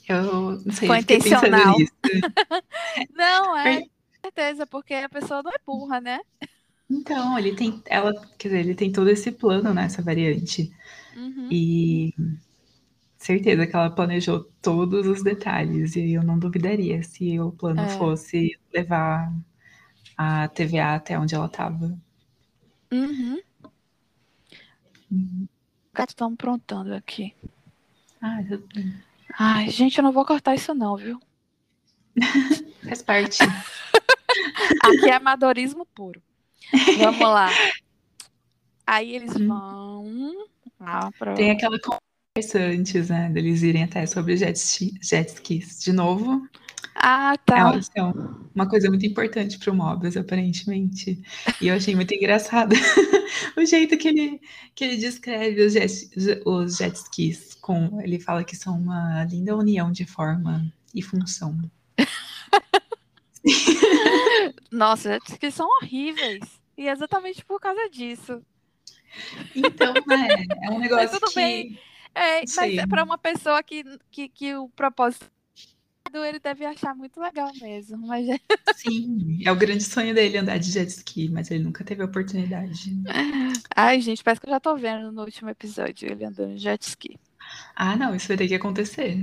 [0.08, 0.22] Eu
[0.64, 1.76] não sei, Foi intencional.
[3.14, 3.88] não, é, com
[4.22, 6.20] certeza, porque a pessoa não é burra, né?
[6.88, 7.82] Então, ele tem.
[7.84, 10.72] Ela, quer dizer, ele tem todo esse plano nessa variante.
[11.14, 11.48] Uhum.
[11.50, 12.14] E
[13.26, 17.88] certeza que ela planejou todos os detalhes e eu não duvidaria se o plano é.
[17.88, 19.32] fosse levar
[20.16, 21.98] a TVA até onde ela estava.
[22.92, 23.40] Uhum.
[25.10, 25.48] Uhum.
[25.98, 27.34] Estão aprontando aqui.
[28.22, 28.62] Ah, eu...
[29.38, 31.20] Ai, gente, eu não vou cortar isso não, viu?
[32.84, 33.38] Faz parte.
[34.84, 36.22] aqui é amadorismo puro.
[36.98, 37.48] Vamos lá.
[38.86, 39.48] Aí eles hum.
[39.48, 40.46] vão
[40.78, 41.34] lá pra...
[41.34, 41.78] Tem aquela
[42.36, 43.30] interessantes, né?
[43.30, 44.58] Deles irem até sobre jet,
[45.00, 46.46] jet skis de novo.
[46.94, 47.72] Ah, tá.
[47.94, 48.02] É
[48.54, 51.20] uma coisa muito importante para o Mobius, aparentemente.
[51.60, 52.74] E eu achei muito engraçado
[53.56, 54.40] o jeito que ele,
[54.74, 56.10] que ele descreve os jet,
[56.44, 57.54] os jet skis.
[57.60, 61.58] Com, ele fala que são uma linda união de forma e função.
[64.70, 66.60] Nossa, jet skis são horríveis.
[66.78, 68.42] E é exatamente por causa disso.
[69.54, 71.36] Então, né, é um negócio Mas tudo que...
[71.36, 71.78] bem
[72.16, 75.30] é, mas é para uma pessoa que, que, que o propósito
[76.14, 78.06] ele deve achar muito legal mesmo.
[78.06, 78.26] Mas...
[78.26, 78.38] É
[78.74, 82.06] Sim, é o grande sonho dele andar de jet ski, mas ele nunca teve a
[82.06, 82.90] oportunidade.
[83.74, 86.82] Ai, gente, parece que eu já tô vendo no último episódio ele andando de jet
[86.82, 87.18] ski.
[87.74, 89.18] Ah, não, isso vai ter que acontecer.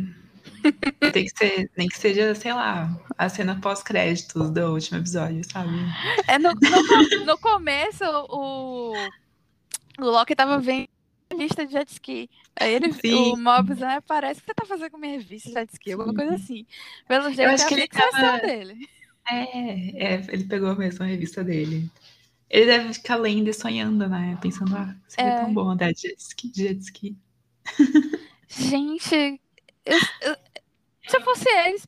[1.11, 5.73] Tem que ser, nem que seja, sei lá, a cena pós-créditos do último episódio, sabe?
[6.27, 8.93] É, no, no, no começo, o,
[9.99, 10.92] o Loki tava vendo
[11.33, 12.29] revista de jet ski.
[12.55, 13.33] Aí ele, Sim.
[13.33, 16.13] o Mobius, né, parece que você tá fazendo com minha revista de jet ski, alguma
[16.13, 16.65] coisa assim.
[17.07, 18.37] Pelo jeito, Eu acho é que ele tava...
[18.39, 18.89] dele.
[19.29, 21.89] É, é, ele pegou mesmo a revista dele.
[22.49, 24.37] Ele deve ficar lendo e sonhando, né?
[24.41, 25.39] Pensando, ah, seria é.
[25.41, 26.49] tão bom andar de jet ski.
[26.49, 27.17] De jet ski.
[28.49, 29.41] Gente,
[29.85, 30.35] eu, eu,
[31.07, 31.87] se eu fosse eles,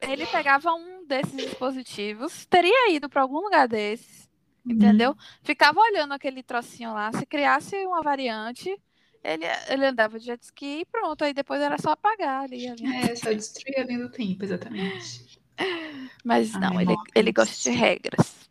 [0.00, 4.27] ele pegava um desses dispositivos, teria ido para algum lugar desses,
[4.64, 4.72] uhum.
[4.72, 5.16] entendeu?
[5.42, 7.12] Ficava olhando aquele trocinho lá.
[7.12, 8.76] Se criasse uma variante,
[9.22, 11.22] ele, ele andava de jet ski e pronto.
[11.24, 12.66] Aí depois era só apagar ali.
[12.66, 15.38] É, só destruir a linha do tempo, exatamente.
[16.24, 18.48] Mas não, ele, ele gosta de regras.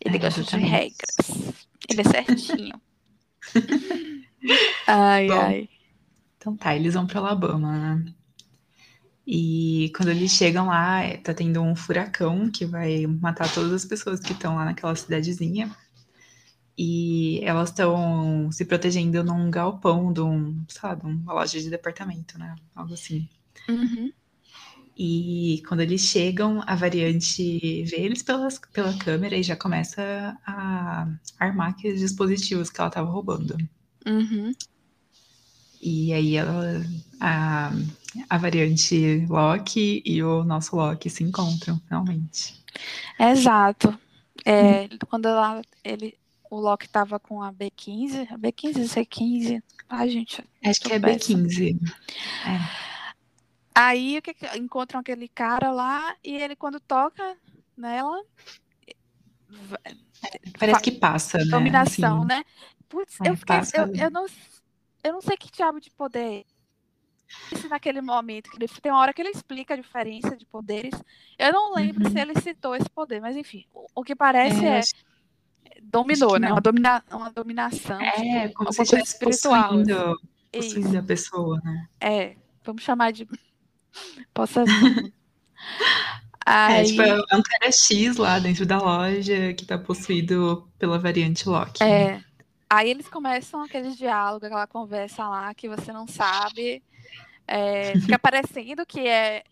[0.00, 0.66] Ele é, gosta exatamente.
[0.66, 1.66] de regras.
[1.88, 2.80] Ele é certinho.
[4.86, 5.68] ai, Bom, ai.
[6.36, 8.14] Então tá, eles vão para Alabama, né?
[9.32, 14.18] E quando eles chegam lá, tá tendo um furacão que vai matar todas as pessoas
[14.18, 15.70] que estão lá naquela cidadezinha.
[16.76, 22.56] E elas estão se protegendo num galpão de um, sabe, uma loja de departamento, né?
[22.74, 23.28] Algo assim.
[23.68, 24.12] Uhum.
[24.98, 31.06] E quando eles chegam, a variante vê eles pelas, pela câmera e já começa a
[31.38, 33.56] armar aqueles dispositivos que ela estava roubando.
[34.04, 34.52] Uhum.
[35.80, 36.84] E aí ela,
[37.20, 37.70] a,
[38.28, 42.62] a variante Loki e o nosso Loki se encontram, realmente.
[43.18, 43.98] Exato.
[44.44, 44.98] É, hum.
[45.08, 46.18] Quando ela, ele,
[46.50, 49.62] o Loki tava com a B15, a B15, C15.
[49.88, 50.44] Ai, gente.
[50.64, 51.78] Acho que é B15.
[52.46, 52.90] É.
[53.74, 57.36] Aí o que, encontram aquele cara lá e ele quando toca
[57.76, 58.22] nela.
[60.58, 61.44] Parece que passa, né?
[61.46, 62.26] Dominação, assim.
[62.26, 62.44] né?
[62.88, 64.26] Putz, é, eu, fiquei, eu, eu, não
[65.02, 66.44] eu não sei que diabo de poder
[67.52, 70.94] esse naquele momento, que tem uma hora que ele explica a diferença de poderes.
[71.38, 72.10] Eu não lembro uhum.
[72.10, 74.82] se ele citou esse poder, mas enfim, o, o que parece é, é
[75.82, 76.50] dominou, né?
[76.50, 78.00] Uma, domina, uma dominação.
[78.00, 79.68] É, tipo, como se estivesse espiritual.
[79.68, 80.20] Possuindo,
[80.52, 81.88] possuindo a pessoa, né?
[82.00, 83.26] É, vamos chamar de
[84.34, 84.64] possa
[86.46, 86.80] Aí...
[86.80, 91.48] É, tipo, é um cara X lá dentro da loja que tá possuído pela variante
[91.48, 91.82] Loki.
[91.82, 92.20] É.
[92.72, 96.80] Aí eles começam aqueles diálogos, aquela conversa lá que você não sabe.
[97.44, 99.42] É, fica parecendo que é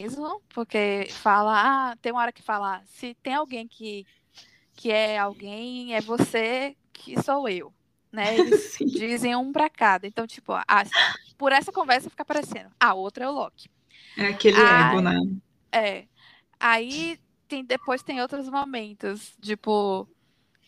[0.00, 4.04] mesmo, porque fala, ah, tem uma hora que fala, se tem alguém que,
[4.74, 7.72] que é alguém, é você que sou eu.
[8.10, 8.38] Né?
[8.38, 8.86] Eles Sim.
[8.86, 10.06] dizem um para cada.
[10.06, 10.84] Então, tipo, ah,
[11.36, 12.70] por essa conversa fica parecendo.
[12.80, 13.68] A outra é o Loki.
[14.16, 15.20] É aquele Aí, ego, né?
[15.70, 16.04] É.
[16.58, 20.08] Aí tem, depois tem outros momentos, tipo,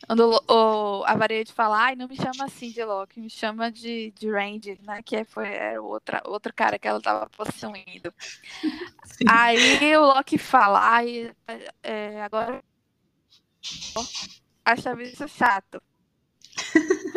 [0.06, 4.12] quando o, a variante fala, ai, não me chama assim de Loki, me chama de,
[4.12, 5.02] de Randy, né?
[5.02, 8.12] Que foi era outra, outro cara que ela tava possuindo.
[9.04, 9.24] Sim.
[9.28, 11.32] Aí o Loki fala, ai,
[11.82, 12.62] é, agora
[14.64, 15.82] acha isso chato.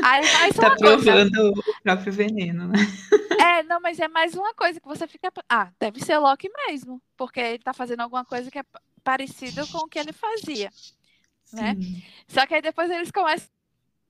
[0.03, 1.51] Aí mais tá provando coisa.
[1.51, 2.79] o próprio veneno, né?
[3.39, 5.31] É, não, mas é mais uma coisa que você fica.
[5.49, 8.63] Ah, deve ser Loki mesmo, porque ele tá fazendo alguma coisa que é
[9.03, 10.69] parecido com o que ele fazia
[11.53, 11.75] né?
[12.27, 13.49] Só que aí depois eles começam.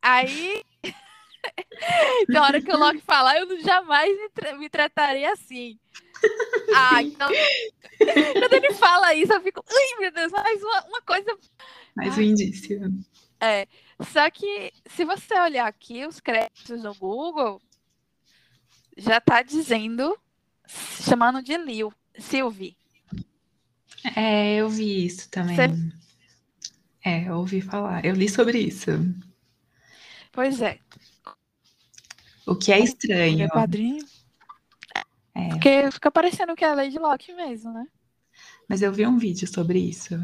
[0.02, 0.64] Aí.
[2.30, 5.80] Na hora que o Loki falar, eu jamais me, tra me trataria assim.
[6.76, 7.30] Ah, então.
[8.00, 9.60] Quando ele fala isso, eu fico.
[9.60, 11.38] Ui, meu Deus, mais uma, uma coisa.
[11.94, 12.80] Mais um indício.
[13.40, 13.68] É.
[14.00, 17.62] Só que, se você olhar aqui os créditos no Google,
[18.98, 20.18] já tá dizendo.
[20.66, 22.78] Chamando de Lil, Sylvie.
[24.16, 25.56] É, eu vi isso também.
[25.56, 25.68] Você
[27.04, 28.06] é, eu ouvi falar.
[28.06, 28.92] Eu li sobre isso.
[30.32, 30.80] Pois é.
[32.46, 33.44] O que é estranho.
[33.44, 34.06] É quadrinho.
[35.36, 35.50] É.
[35.50, 37.86] Porque fica parecendo que é a Lady Locke mesmo, né?
[38.70, 40.16] Mas eu vi um vídeo sobre isso.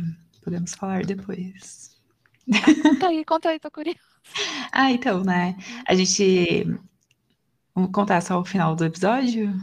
[0.43, 1.89] Podemos falar depois.
[2.51, 3.99] Ah, conta aí, conta aí, tô curiosa.
[4.71, 5.55] ah, então, né?
[5.85, 6.65] A gente.
[7.75, 9.53] Vamos contar só o final do episódio?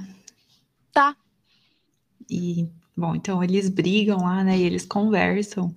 [0.92, 1.16] Tá.
[2.30, 4.56] E, bom, então eles brigam lá, né?
[4.56, 5.74] E eles conversam.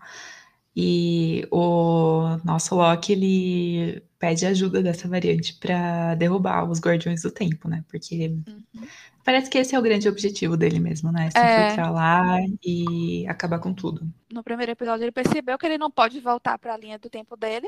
[0.82, 7.68] E o nosso Loki, ele pede ajuda dessa variante para derrubar os Guardiões do Tempo,
[7.68, 7.84] né?
[7.90, 8.88] Porque uhum.
[9.26, 11.30] parece que esse é o grande objetivo dele mesmo, né?
[11.32, 11.66] Se é.
[11.66, 14.10] infiltrar lá e acabar com tudo.
[14.32, 17.36] No primeiro episódio, ele percebeu que ele não pode voltar para a linha do tempo
[17.36, 17.68] dele,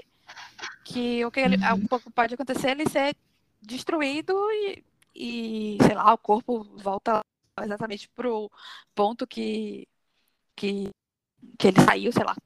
[0.86, 1.84] que o que ele, uhum.
[1.84, 3.13] um pouco pode acontecer é ele ser
[3.62, 7.19] destruído e, e, sei lá, o corpo volta
[7.62, 8.50] exatamente pro
[8.95, 9.86] ponto que,
[10.56, 10.89] que,
[11.60, 12.38] que ele saiu, sei lá.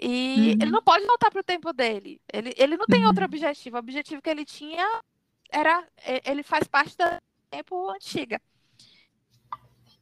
[0.00, 0.58] E uhum.
[0.62, 2.20] ele não pode voltar pro tempo dele.
[2.32, 3.08] Ele, ele não tem uhum.
[3.08, 3.76] outro objetivo.
[3.76, 4.86] O objetivo que ele tinha
[5.50, 5.86] era.
[6.24, 7.04] Ele faz parte do
[7.50, 8.40] tempo antiga.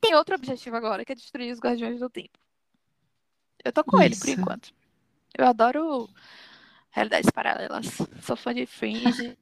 [0.01, 2.39] Tem outro objetivo agora, que é destruir os Guardiões do Tempo.
[3.65, 4.05] Eu tô com Isso.
[4.05, 4.73] ele por enquanto.
[5.37, 6.09] Eu adoro
[6.91, 7.87] realidades paralelas.
[8.23, 9.37] Sou fã de Fringe.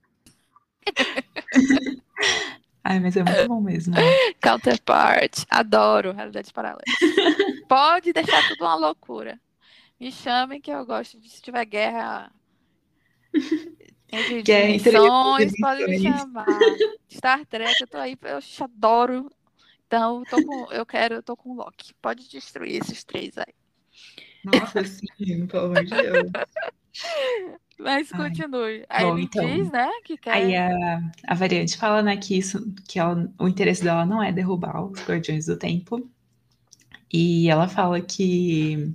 [2.83, 3.95] Ai, mas é muito bom mesmo.
[4.41, 5.45] Counterpart.
[5.51, 6.85] Adoro realidades paralelas.
[7.69, 9.39] Pode deixar tudo uma loucura.
[9.99, 12.31] Me chamem que eu gosto de se tiver guerra
[14.45, 16.47] guerra dimensões, pode me chamar.
[17.11, 19.31] Star Trek, eu tô aí, eu adoro.
[19.87, 21.95] Então, eu, tô com, eu quero, eu tô com o Loki.
[22.03, 23.55] Pode destruir esses três aí.
[24.45, 26.31] Nossa, sim, pelo amor de Deus.
[27.79, 28.85] Mas continue.
[28.89, 30.33] Aí Bom, ele então, diz, né, que quer...
[30.33, 34.33] Aí a, a variante fala, né, que, isso, que ela, o interesse dela não é
[34.33, 36.09] derrubar os Guardiões do Tempo.
[37.13, 38.93] E ela fala que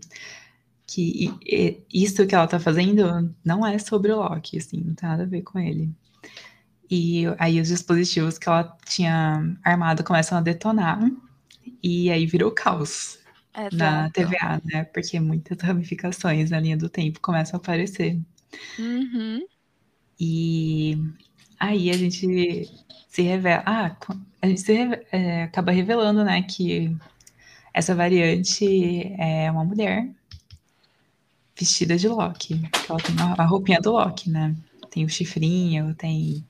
[0.94, 5.24] que isso que ela tá fazendo não é sobre o Loki, assim, não tem nada
[5.24, 5.90] a ver com ele.
[6.90, 11.00] E aí os dispositivos que ela tinha armado começam a detonar,
[11.82, 13.20] e aí virou caos.
[13.54, 13.76] Exato.
[13.76, 14.86] na TVA, né?
[14.86, 18.18] Porque muitas ramificações na linha do tempo começam a aparecer.
[18.80, 19.46] Uhum.
[20.20, 20.98] E
[21.60, 22.70] aí a gente
[23.10, 23.64] se revela.
[23.66, 23.96] Ah,
[24.42, 24.74] a gente se,
[25.12, 26.96] é, acaba revelando, né, que
[27.74, 30.10] essa variante é uma mulher
[31.62, 32.60] vestida de Loki.
[32.90, 34.56] Ela tem a roupinha do Loki, né?
[34.90, 36.44] Tem o chifrinho, tem.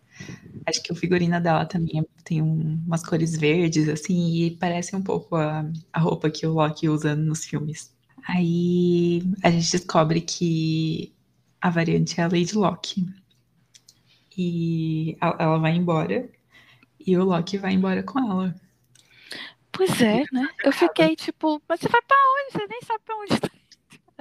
[0.66, 5.02] Acho que o figurino dela também tem um, umas cores verdes, assim, e parece um
[5.02, 7.94] pouco a, a roupa que o Loki usa nos filmes.
[8.28, 11.14] Aí a gente descobre que
[11.60, 13.06] a variante é a Lady Locke.
[14.38, 16.30] E ela vai embora.
[17.06, 18.56] E o Loki vai embora com ela.
[19.72, 20.48] Pois é, né?
[20.64, 22.54] Eu fiquei tipo, mas você vai pra onde?
[22.54, 23.61] Você nem sabe pra onde tá.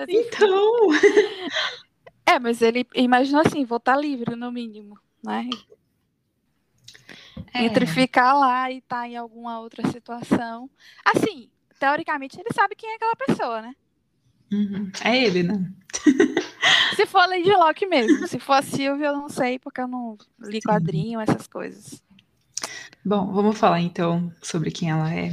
[0.08, 0.88] Então.
[2.26, 5.48] É, mas ele imaginou assim, vou estar tá livre no mínimo, né?
[7.52, 7.64] É.
[7.64, 10.70] Entre ficar lá e estar tá em alguma outra situação.
[11.04, 13.74] Assim, teoricamente ele sabe quem é aquela pessoa, né?
[14.52, 14.90] Uhum.
[15.04, 15.72] É ele, né?
[16.94, 18.26] Se for Lady Locke mesmo.
[18.26, 22.02] Se for a Silvia, eu não sei, porque eu não li quadrinho, essas coisas.
[23.04, 25.32] Bom, vamos falar então sobre quem ela é.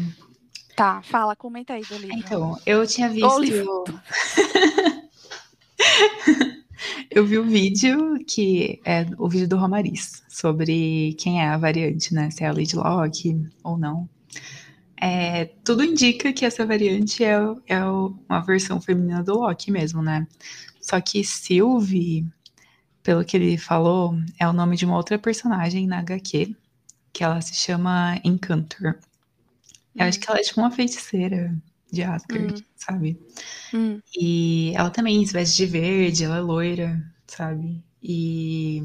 [0.78, 2.16] Tá, fala, comenta aí do livro.
[2.16, 3.26] Então, eu tinha visto.
[7.10, 12.14] eu vi o vídeo que é o vídeo do Romariz sobre quem é a variante,
[12.14, 12.30] né?
[12.30, 14.08] Se é a Lady Locke ou não.
[15.02, 20.28] É, tudo indica que essa variante é, é uma versão feminina do Loki mesmo, né?
[20.80, 22.24] Só que Sylvie,
[23.02, 26.56] pelo que ele falou, é o nome de uma outra personagem na HQ,
[27.12, 29.00] que ela se chama Encantor.
[29.98, 31.56] Eu acho que ela é tipo uma feiticeira
[31.92, 32.66] de Asgard, hum.
[32.76, 33.20] sabe?
[33.74, 34.00] Hum.
[34.16, 37.84] E ela também se veste de verde, ela é loira, sabe?
[38.02, 38.84] E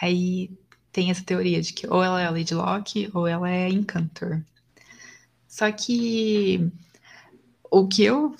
[0.00, 0.50] aí
[0.92, 4.42] tem essa teoria de que ou ela é a Lady Locke ou ela é Encantor.
[5.48, 6.70] Só que
[7.70, 8.36] o que eu,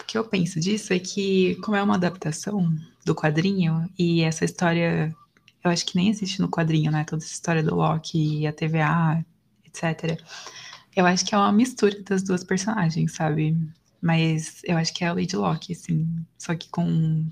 [0.00, 4.44] o que eu penso disso é que, como é uma adaptação do quadrinho, e essa
[4.44, 5.14] história,
[5.62, 7.04] eu acho que nem existe no quadrinho, né?
[7.04, 9.24] Toda essa história do Loki e a TVA,
[9.66, 10.18] etc.
[10.96, 13.56] Eu acho que é uma mistura das duas personagens, sabe?
[14.00, 16.06] Mas eu acho que é a Lady Locke, sim.
[16.38, 17.26] Só que com,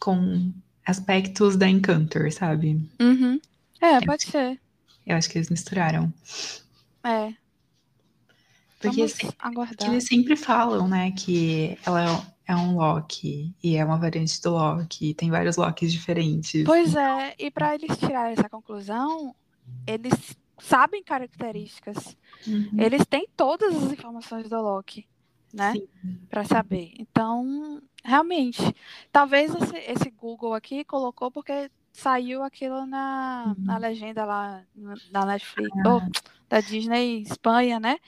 [0.00, 0.52] com
[0.86, 2.88] aspectos da Encantor, sabe?
[3.00, 3.40] Uhum.
[3.80, 4.60] É, pode ser.
[5.06, 6.12] Eu acho que eles misturaram.
[7.04, 7.32] É.
[8.80, 9.28] Porque assim,
[9.80, 15.14] eles sempre falam, né, que ela é um Loki e é uma variante do Loki,
[15.14, 16.64] tem vários Lokis diferentes.
[16.64, 19.34] Pois é, e para eles tirarem essa conclusão,
[19.86, 22.16] eles sabem características.
[22.46, 22.70] Uhum.
[22.78, 25.06] Eles têm todas as informações do Loki,
[25.52, 25.74] né?
[26.30, 26.92] Para saber.
[26.98, 28.62] Então, realmente,
[29.10, 33.64] talvez esse, esse Google aqui colocou porque saiu aquilo na, uhum.
[33.64, 34.62] na legenda lá
[35.10, 35.94] na Netflix, ah.
[35.94, 36.02] ou
[36.48, 37.98] da Disney Espanha, né?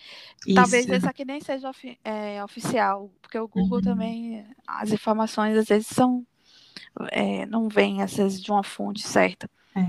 [0.47, 0.55] Isso.
[0.55, 3.85] Talvez esse aqui nem seja ofi é, oficial, porque o Google uhum.
[3.85, 6.26] também, as informações às vezes são,
[7.11, 9.51] é, não vêm às vezes de uma fonte certa.
[9.77, 9.81] É.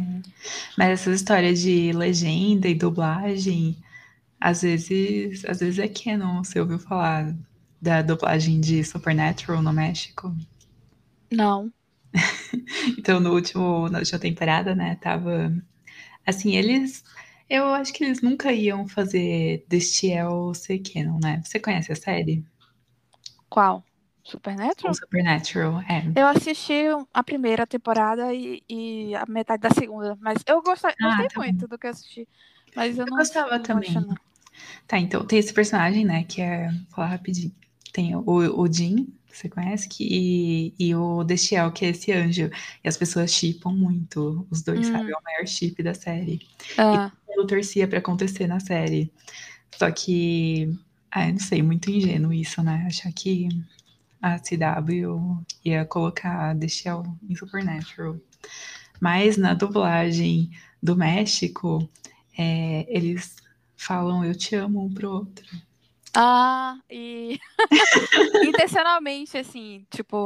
[0.77, 3.77] Mas essas histórias de legenda e dublagem,
[4.39, 6.43] às vezes, às vezes é canon.
[6.43, 7.35] Você ouviu falar
[7.81, 10.35] da dublagem de Supernatural no México?
[11.31, 11.71] Não.
[12.97, 15.53] então, no último, na última temporada, né, tava.
[16.25, 17.03] Assim, eles.
[17.47, 21.41] Eu acho que eles nunca iam fazer Destiel ser canon, né?
[21.43, 22.43] Você conhece a série?
[23.47, 23.83] Qual?
[24.25, 24.91] Supernatural?
[24.91, 26.19] O Supernatural, é.
[26.19, 31.07] Eu assisti a primeira temporada e, e a metade da segunda, mas eu gostei, ah,
[31.07, 31.67] gostei tá muito bom.
[31.67, 32.27] do que assisti.
[32.75, 33.93] Mas eu, eu não gostava também.
[34.87, 36.69] Tá, então tem esse personagem, né, que é.
[36.69, 37.53] Vou falar rapidinho.
[37.93, 42.49] Tem o, o Jin, você conhece, que, e, e o Destiel, que é esse anjo.
[42.83, 44.91] E as pessoas chipam muito os dois, hum.
[44.91, 45.11] sabe?
[45.11, 46.39] É o maior chip da série.
[46.79, 47.11] Ah.
[47.29, 49.11] E eu torcia para acontecer na série.
[49.77, 50.75] Só que.
[51.11, 52.85] Ah, eu não sei, muito ingênuo isso, né?
[52.87, 53.47] Achar que
[54.25, 58.17] a CW ia colocar Destiel em Supernatural.
[58.99, 60.49] Mas na dublagem
[60.81, 61.87] do México,
[62.35, 63.35] é, eles
[63.77, 65.45] falam eu te amo um pro outro.
[66.11, 67.39] Ah, e
[68.43, 70.25] intencionalmente, assim, tipo.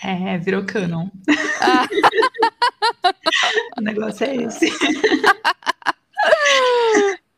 [0.00, 1.08] É, virou canon.
[1.60, 1.88] Ah.
[3.76, 4.70] o negócio é esse.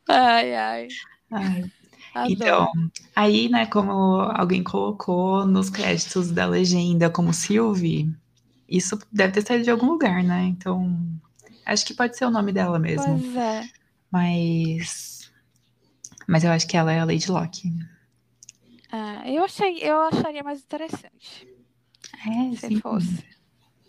[0.07, 0.89] ai, ai.
[1.31, 1.78] ai.
[2.27, 2.71] Então,
[3.15, 8.11] aí, né, como alguém colocou nos créditos da legenda como Sylvie,
[8.69, 10.45] isso deve ter saído de algum lugar, né?
[10.45, 10.99] Então,
[11.65, 13.19] acho que pode ser o nome dela mesmo.
[13.19, 13.63] Pois é.
[14.11, 15.31] Mas.
[16.27, 17.73] Mas eu acho que ela é a Lady Locke.
[18.91, 21.47] Ah, eu, achei, eu acharia mais interessante.
[22.27, 22.81] É, se sim.
[22.81, 23.25] fosse.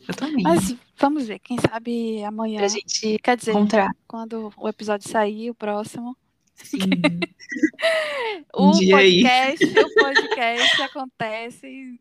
[0.07, 0.43] Eu também.
[0.43, 2.59] Mas vamos ver, quem sabe amanhã.
[2.59, 3.95] Pra gente quer dizer, encontrar.
[4.07, 6.17] quando o episódio sair, o próximo.
[6.63, 6.79] Sim.
[8.53, 11.99] o, podcast, o podcast acontece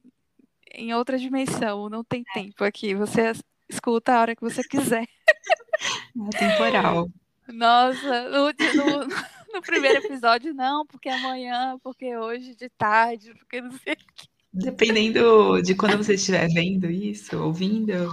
[0.75, 2.95] em outra dimensão, não tem tempo aqui.
[2.95, 3.33] Você
[3.69, 5.07] escuta a hora que você quiser.
[6.27, 7.09] É temporal.
[7.49, 9.07] Nossa, no, no,
[9.55, 14.29] no, primeiro episódio, não, porque amanhã, porque hoje de tarde, porque não sei o que.
[14.53, 18.13] Dependendo de quando você estiver vendo isso, ouvindo,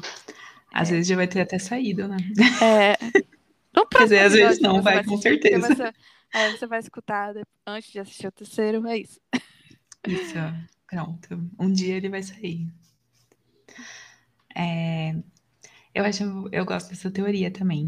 [0.72, 0.92] às é.
[0.94, 2.18] vezes já vai ter até saído, né?
[2.62, 2.96] É.
[3.92, 5.68] Quer dizer, às vezes não, vai, vai com certeza.
[5.68, 5.94] Você,
[6.36, 7.34] é, você vai escutar
[7.66, 9.20] antes de assistir o terceiro, é isso.
[10.06, 10.34] Isso.
[10.88, 11.50] Pronto.
[11.60, 12.68] Um dia ele vai sair.
[14.56, 15.16] É,
[15.94, 17.88] eu acho, eu gosto dessa teoria também.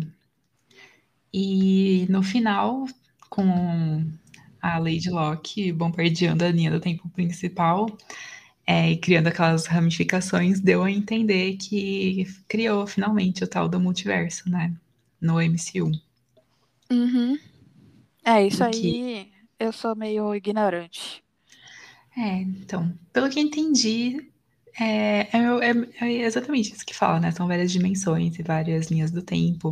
[1.34, 2.86] E no final,
[3.30, 4.04] com
[4.62, 7.86] a Lady Locke bombardeando a linha do tempo principal
[8.66, 14.50] é, e criando aquelas ramificações, deu a entender que criou finalmente o tal do multiverso,
[14.50, 14.74] né?
[15.22, 15.92] No MCU.
[16.90, 17.38] Uhum.
[18.28, 21.24] É, isso aí eu sou meio ignorante.
[22.18, 24.30] É, então, pelo que entendi,
[24.78, 25.38] é, é,
[26.02, 27.32] é, é, exatamente isso que fala, né?
[27.32, 29.72] São várias dimensões e várias linhas do tempo.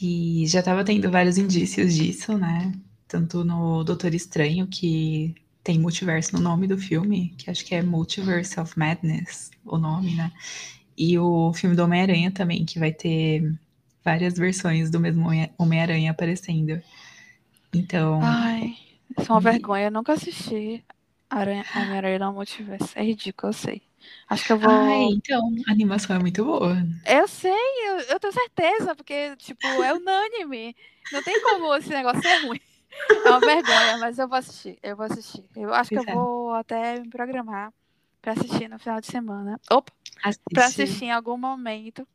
[0.00, 2.72] E já estava tendo vários indícios disso, né?
[3.08, 5.34] Tanto no Doutor Estranho, que
[5.64, 10.14] tem multiverso no nome do filme, que acho que é Multiverse of Madness, o nome,
[10.14, 10.30] né?
[10.96, 13.52] E o filme do Homem-Aranha também, que vai ter
[14.04, 15.26] várias versões do mesmo
[15.58, 16.80] Homem-Aranha aparecendo.
[17.74, 18.20] Então.
[18.22, 18.76] Ai,
[19.18, 20.84] isso é uma vergonha, eu nunca assisti.
[21.28, 22.90] Aranha, Homem-Aranha no Multiverso.
[22.94, 23.82] É ridículo, eu sei.
[24.28, 24.70] Acho que eu vou.
[24.70, 26.76] Ai, então, a animação é muito boa.
[27.06, 30.76] Eu sei, eu, eu tenho certeza, porque, tipo, é unânime.
[31.12, 32.60] Não tem como esse negócio ser ruim.
[33.24, 34.78] É uma vergonha, mas eu vou assistir.
[34.82, 35.44] Eu vou assistir.
[35.56, 37.72] Eu acho que eu vou até me programar
[38.20, 39.58] pra assistir no final de semana.
[39.70, 39.92] Opa!
[40.52, 42.06] Pra assistir em algum momento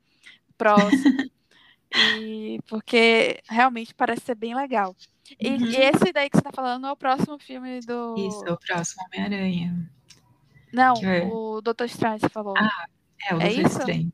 [0.57, 1.29] próximo.
[1.97, 4.95] e porque realmente parece ser bem legal.
[5.39, 5.67] E, uhum.
[5.67, 8.15] esse daí que você tá falando é o próximo filme do.
[8.17, 9.89] Isso, é o próximo Homem-Aranha.
[10.71, 11.23] Não, é...
[11.25, 12.53] o Doutor Estranho, você falou.
[12.57, 12.85] Ah,
[13.29, 13.79] é o é Doutor isso?
[13.79, 14.13] Estranho.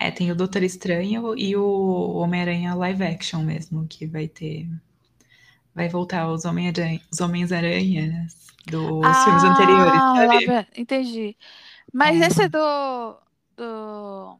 [0.00, 4.68] É, tem o Doutor Estranho e o Homem-Aranha live action mesmo, que vai ter.
[5.74, 8.26] Vai voltar os Homem-Aranha, os Homens-Aranha
[8.66, 10.68] dos ah, filmes anteriores, sabe?
[10.76, 11.36] Entendi.
[11.92, 12.26] Mas é.
[12.26, 13.18] esse do.
[13.56, 14.38] do.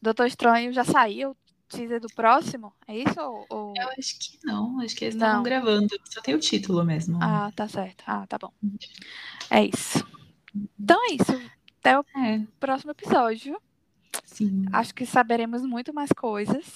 [0.00, 1.36] Doutor Estranho já saiu
[1.68, 2.72] teaser do próximo?
[2.86, 3.20] É isso?
[3.48, 3.74] Ou...
[3.76, 4.80] Eu acho que não.
[4.80, 5.88] Acho que eles estavam gravando.
[6.04, 7.18] Só tem o título mesmo.
[7.22, 8.02] Ah, tá certo.
[8.06, 8.52] Ah, tá bom.
[9.50, 10.04] É isso.
[10.78, 11.50] Então é isso.
[11.80, 12.42] Até o é.
[12.58, 13.60] próximo episódio.
[14.24, 14.64] Sim.
[14.72, 16.66] Acho que saberemos muito mais coisas.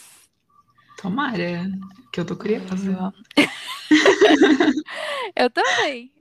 [1.01, 1.69] Tomara,
[2.13, 3.13] que eu tô curiosa.
[5.35, 6.13] eu também.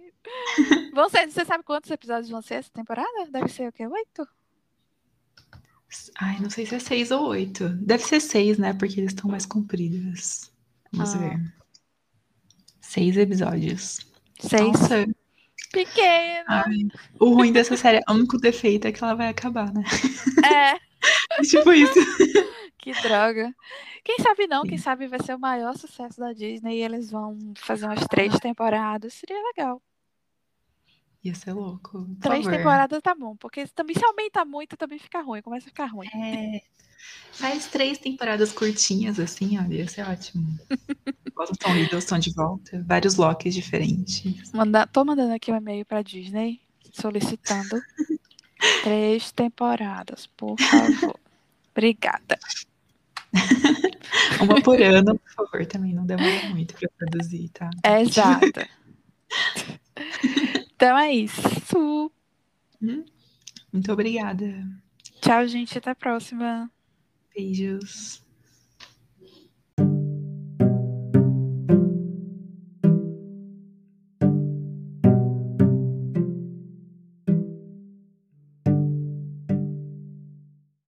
[1.11, 3.28] Ser, você sabe quantos episódios vão ser essa temporada?
[3.30, 3.86] Deve ser o quê?
[3.86, 4.28] Oito?
[6.19, 7.69] Ai, não sei se é seis ou oito.
[7.69, 8.73] Deve ser seis, né?
[8.73, 10.51] Porque eles estão mais compridos.
[10.91, 11.17] Vamos ah.
[11.17, 11.53] ver.
[12.79, 13.99] Seis episódios.
[14.39, 14.61] Seis?
[14.61, 15.07] Nossa.
[15.71, 16.45] Pequeno.
[16.47, 16.79] Ai,
[17.19, 19.83] o ruim dessa série, o único defeito é que ela vai acabar, né?
[20.45, 20.79] É.
[21.47, 21.99] tipo isso.
[22.77, 23.53] Que droga.
[24.03, 24.69] Quem sabe não, Sim.
[24.69, 28.37] quem sabe vai ser o maior sucesso da Disney e eles vão fazer umas três
[28.39, 29.13] temporadas.
[29.13, 29.81] Seria legal.
[31.24, 32.07] Ia ser louco.
[32.19, 32.57] Três favor.
[32.57, 36.07] temporadas tá bom, porque também se aumenta muito, também fica ruim, começa a ficar ruim.
[36.07, 36.61] É.
[37.32, 40.45] Faz três temporadas curtinhas, assim, olha, ia ser ótimo.
[41.36, 44.51] Bota o Tom Hiddleston de volta, vários Locks diferentes.
[44.51, 46.61] Manda, tô mandando aqui um e-mail pra Disney,
[46.91, 47.82] solicitando
[48.84, 51.19] três temporadas, por favor.
[51.72, 52.38] Obrigada.
[54.41, 57.69] Uma por ano, por favor, também não demora muito para produzir, tá?
[57.99, 58.61] Exato.
[60.82, 62.11] então é isso.
[62.82, 63.05] Hum?
[63.71, 64.67] Muito obrigada.
[65.21, 65.77] Tchau, gente.
[65.77, 66.71] Até a próxima.
[67.36, 68.25] Beijos.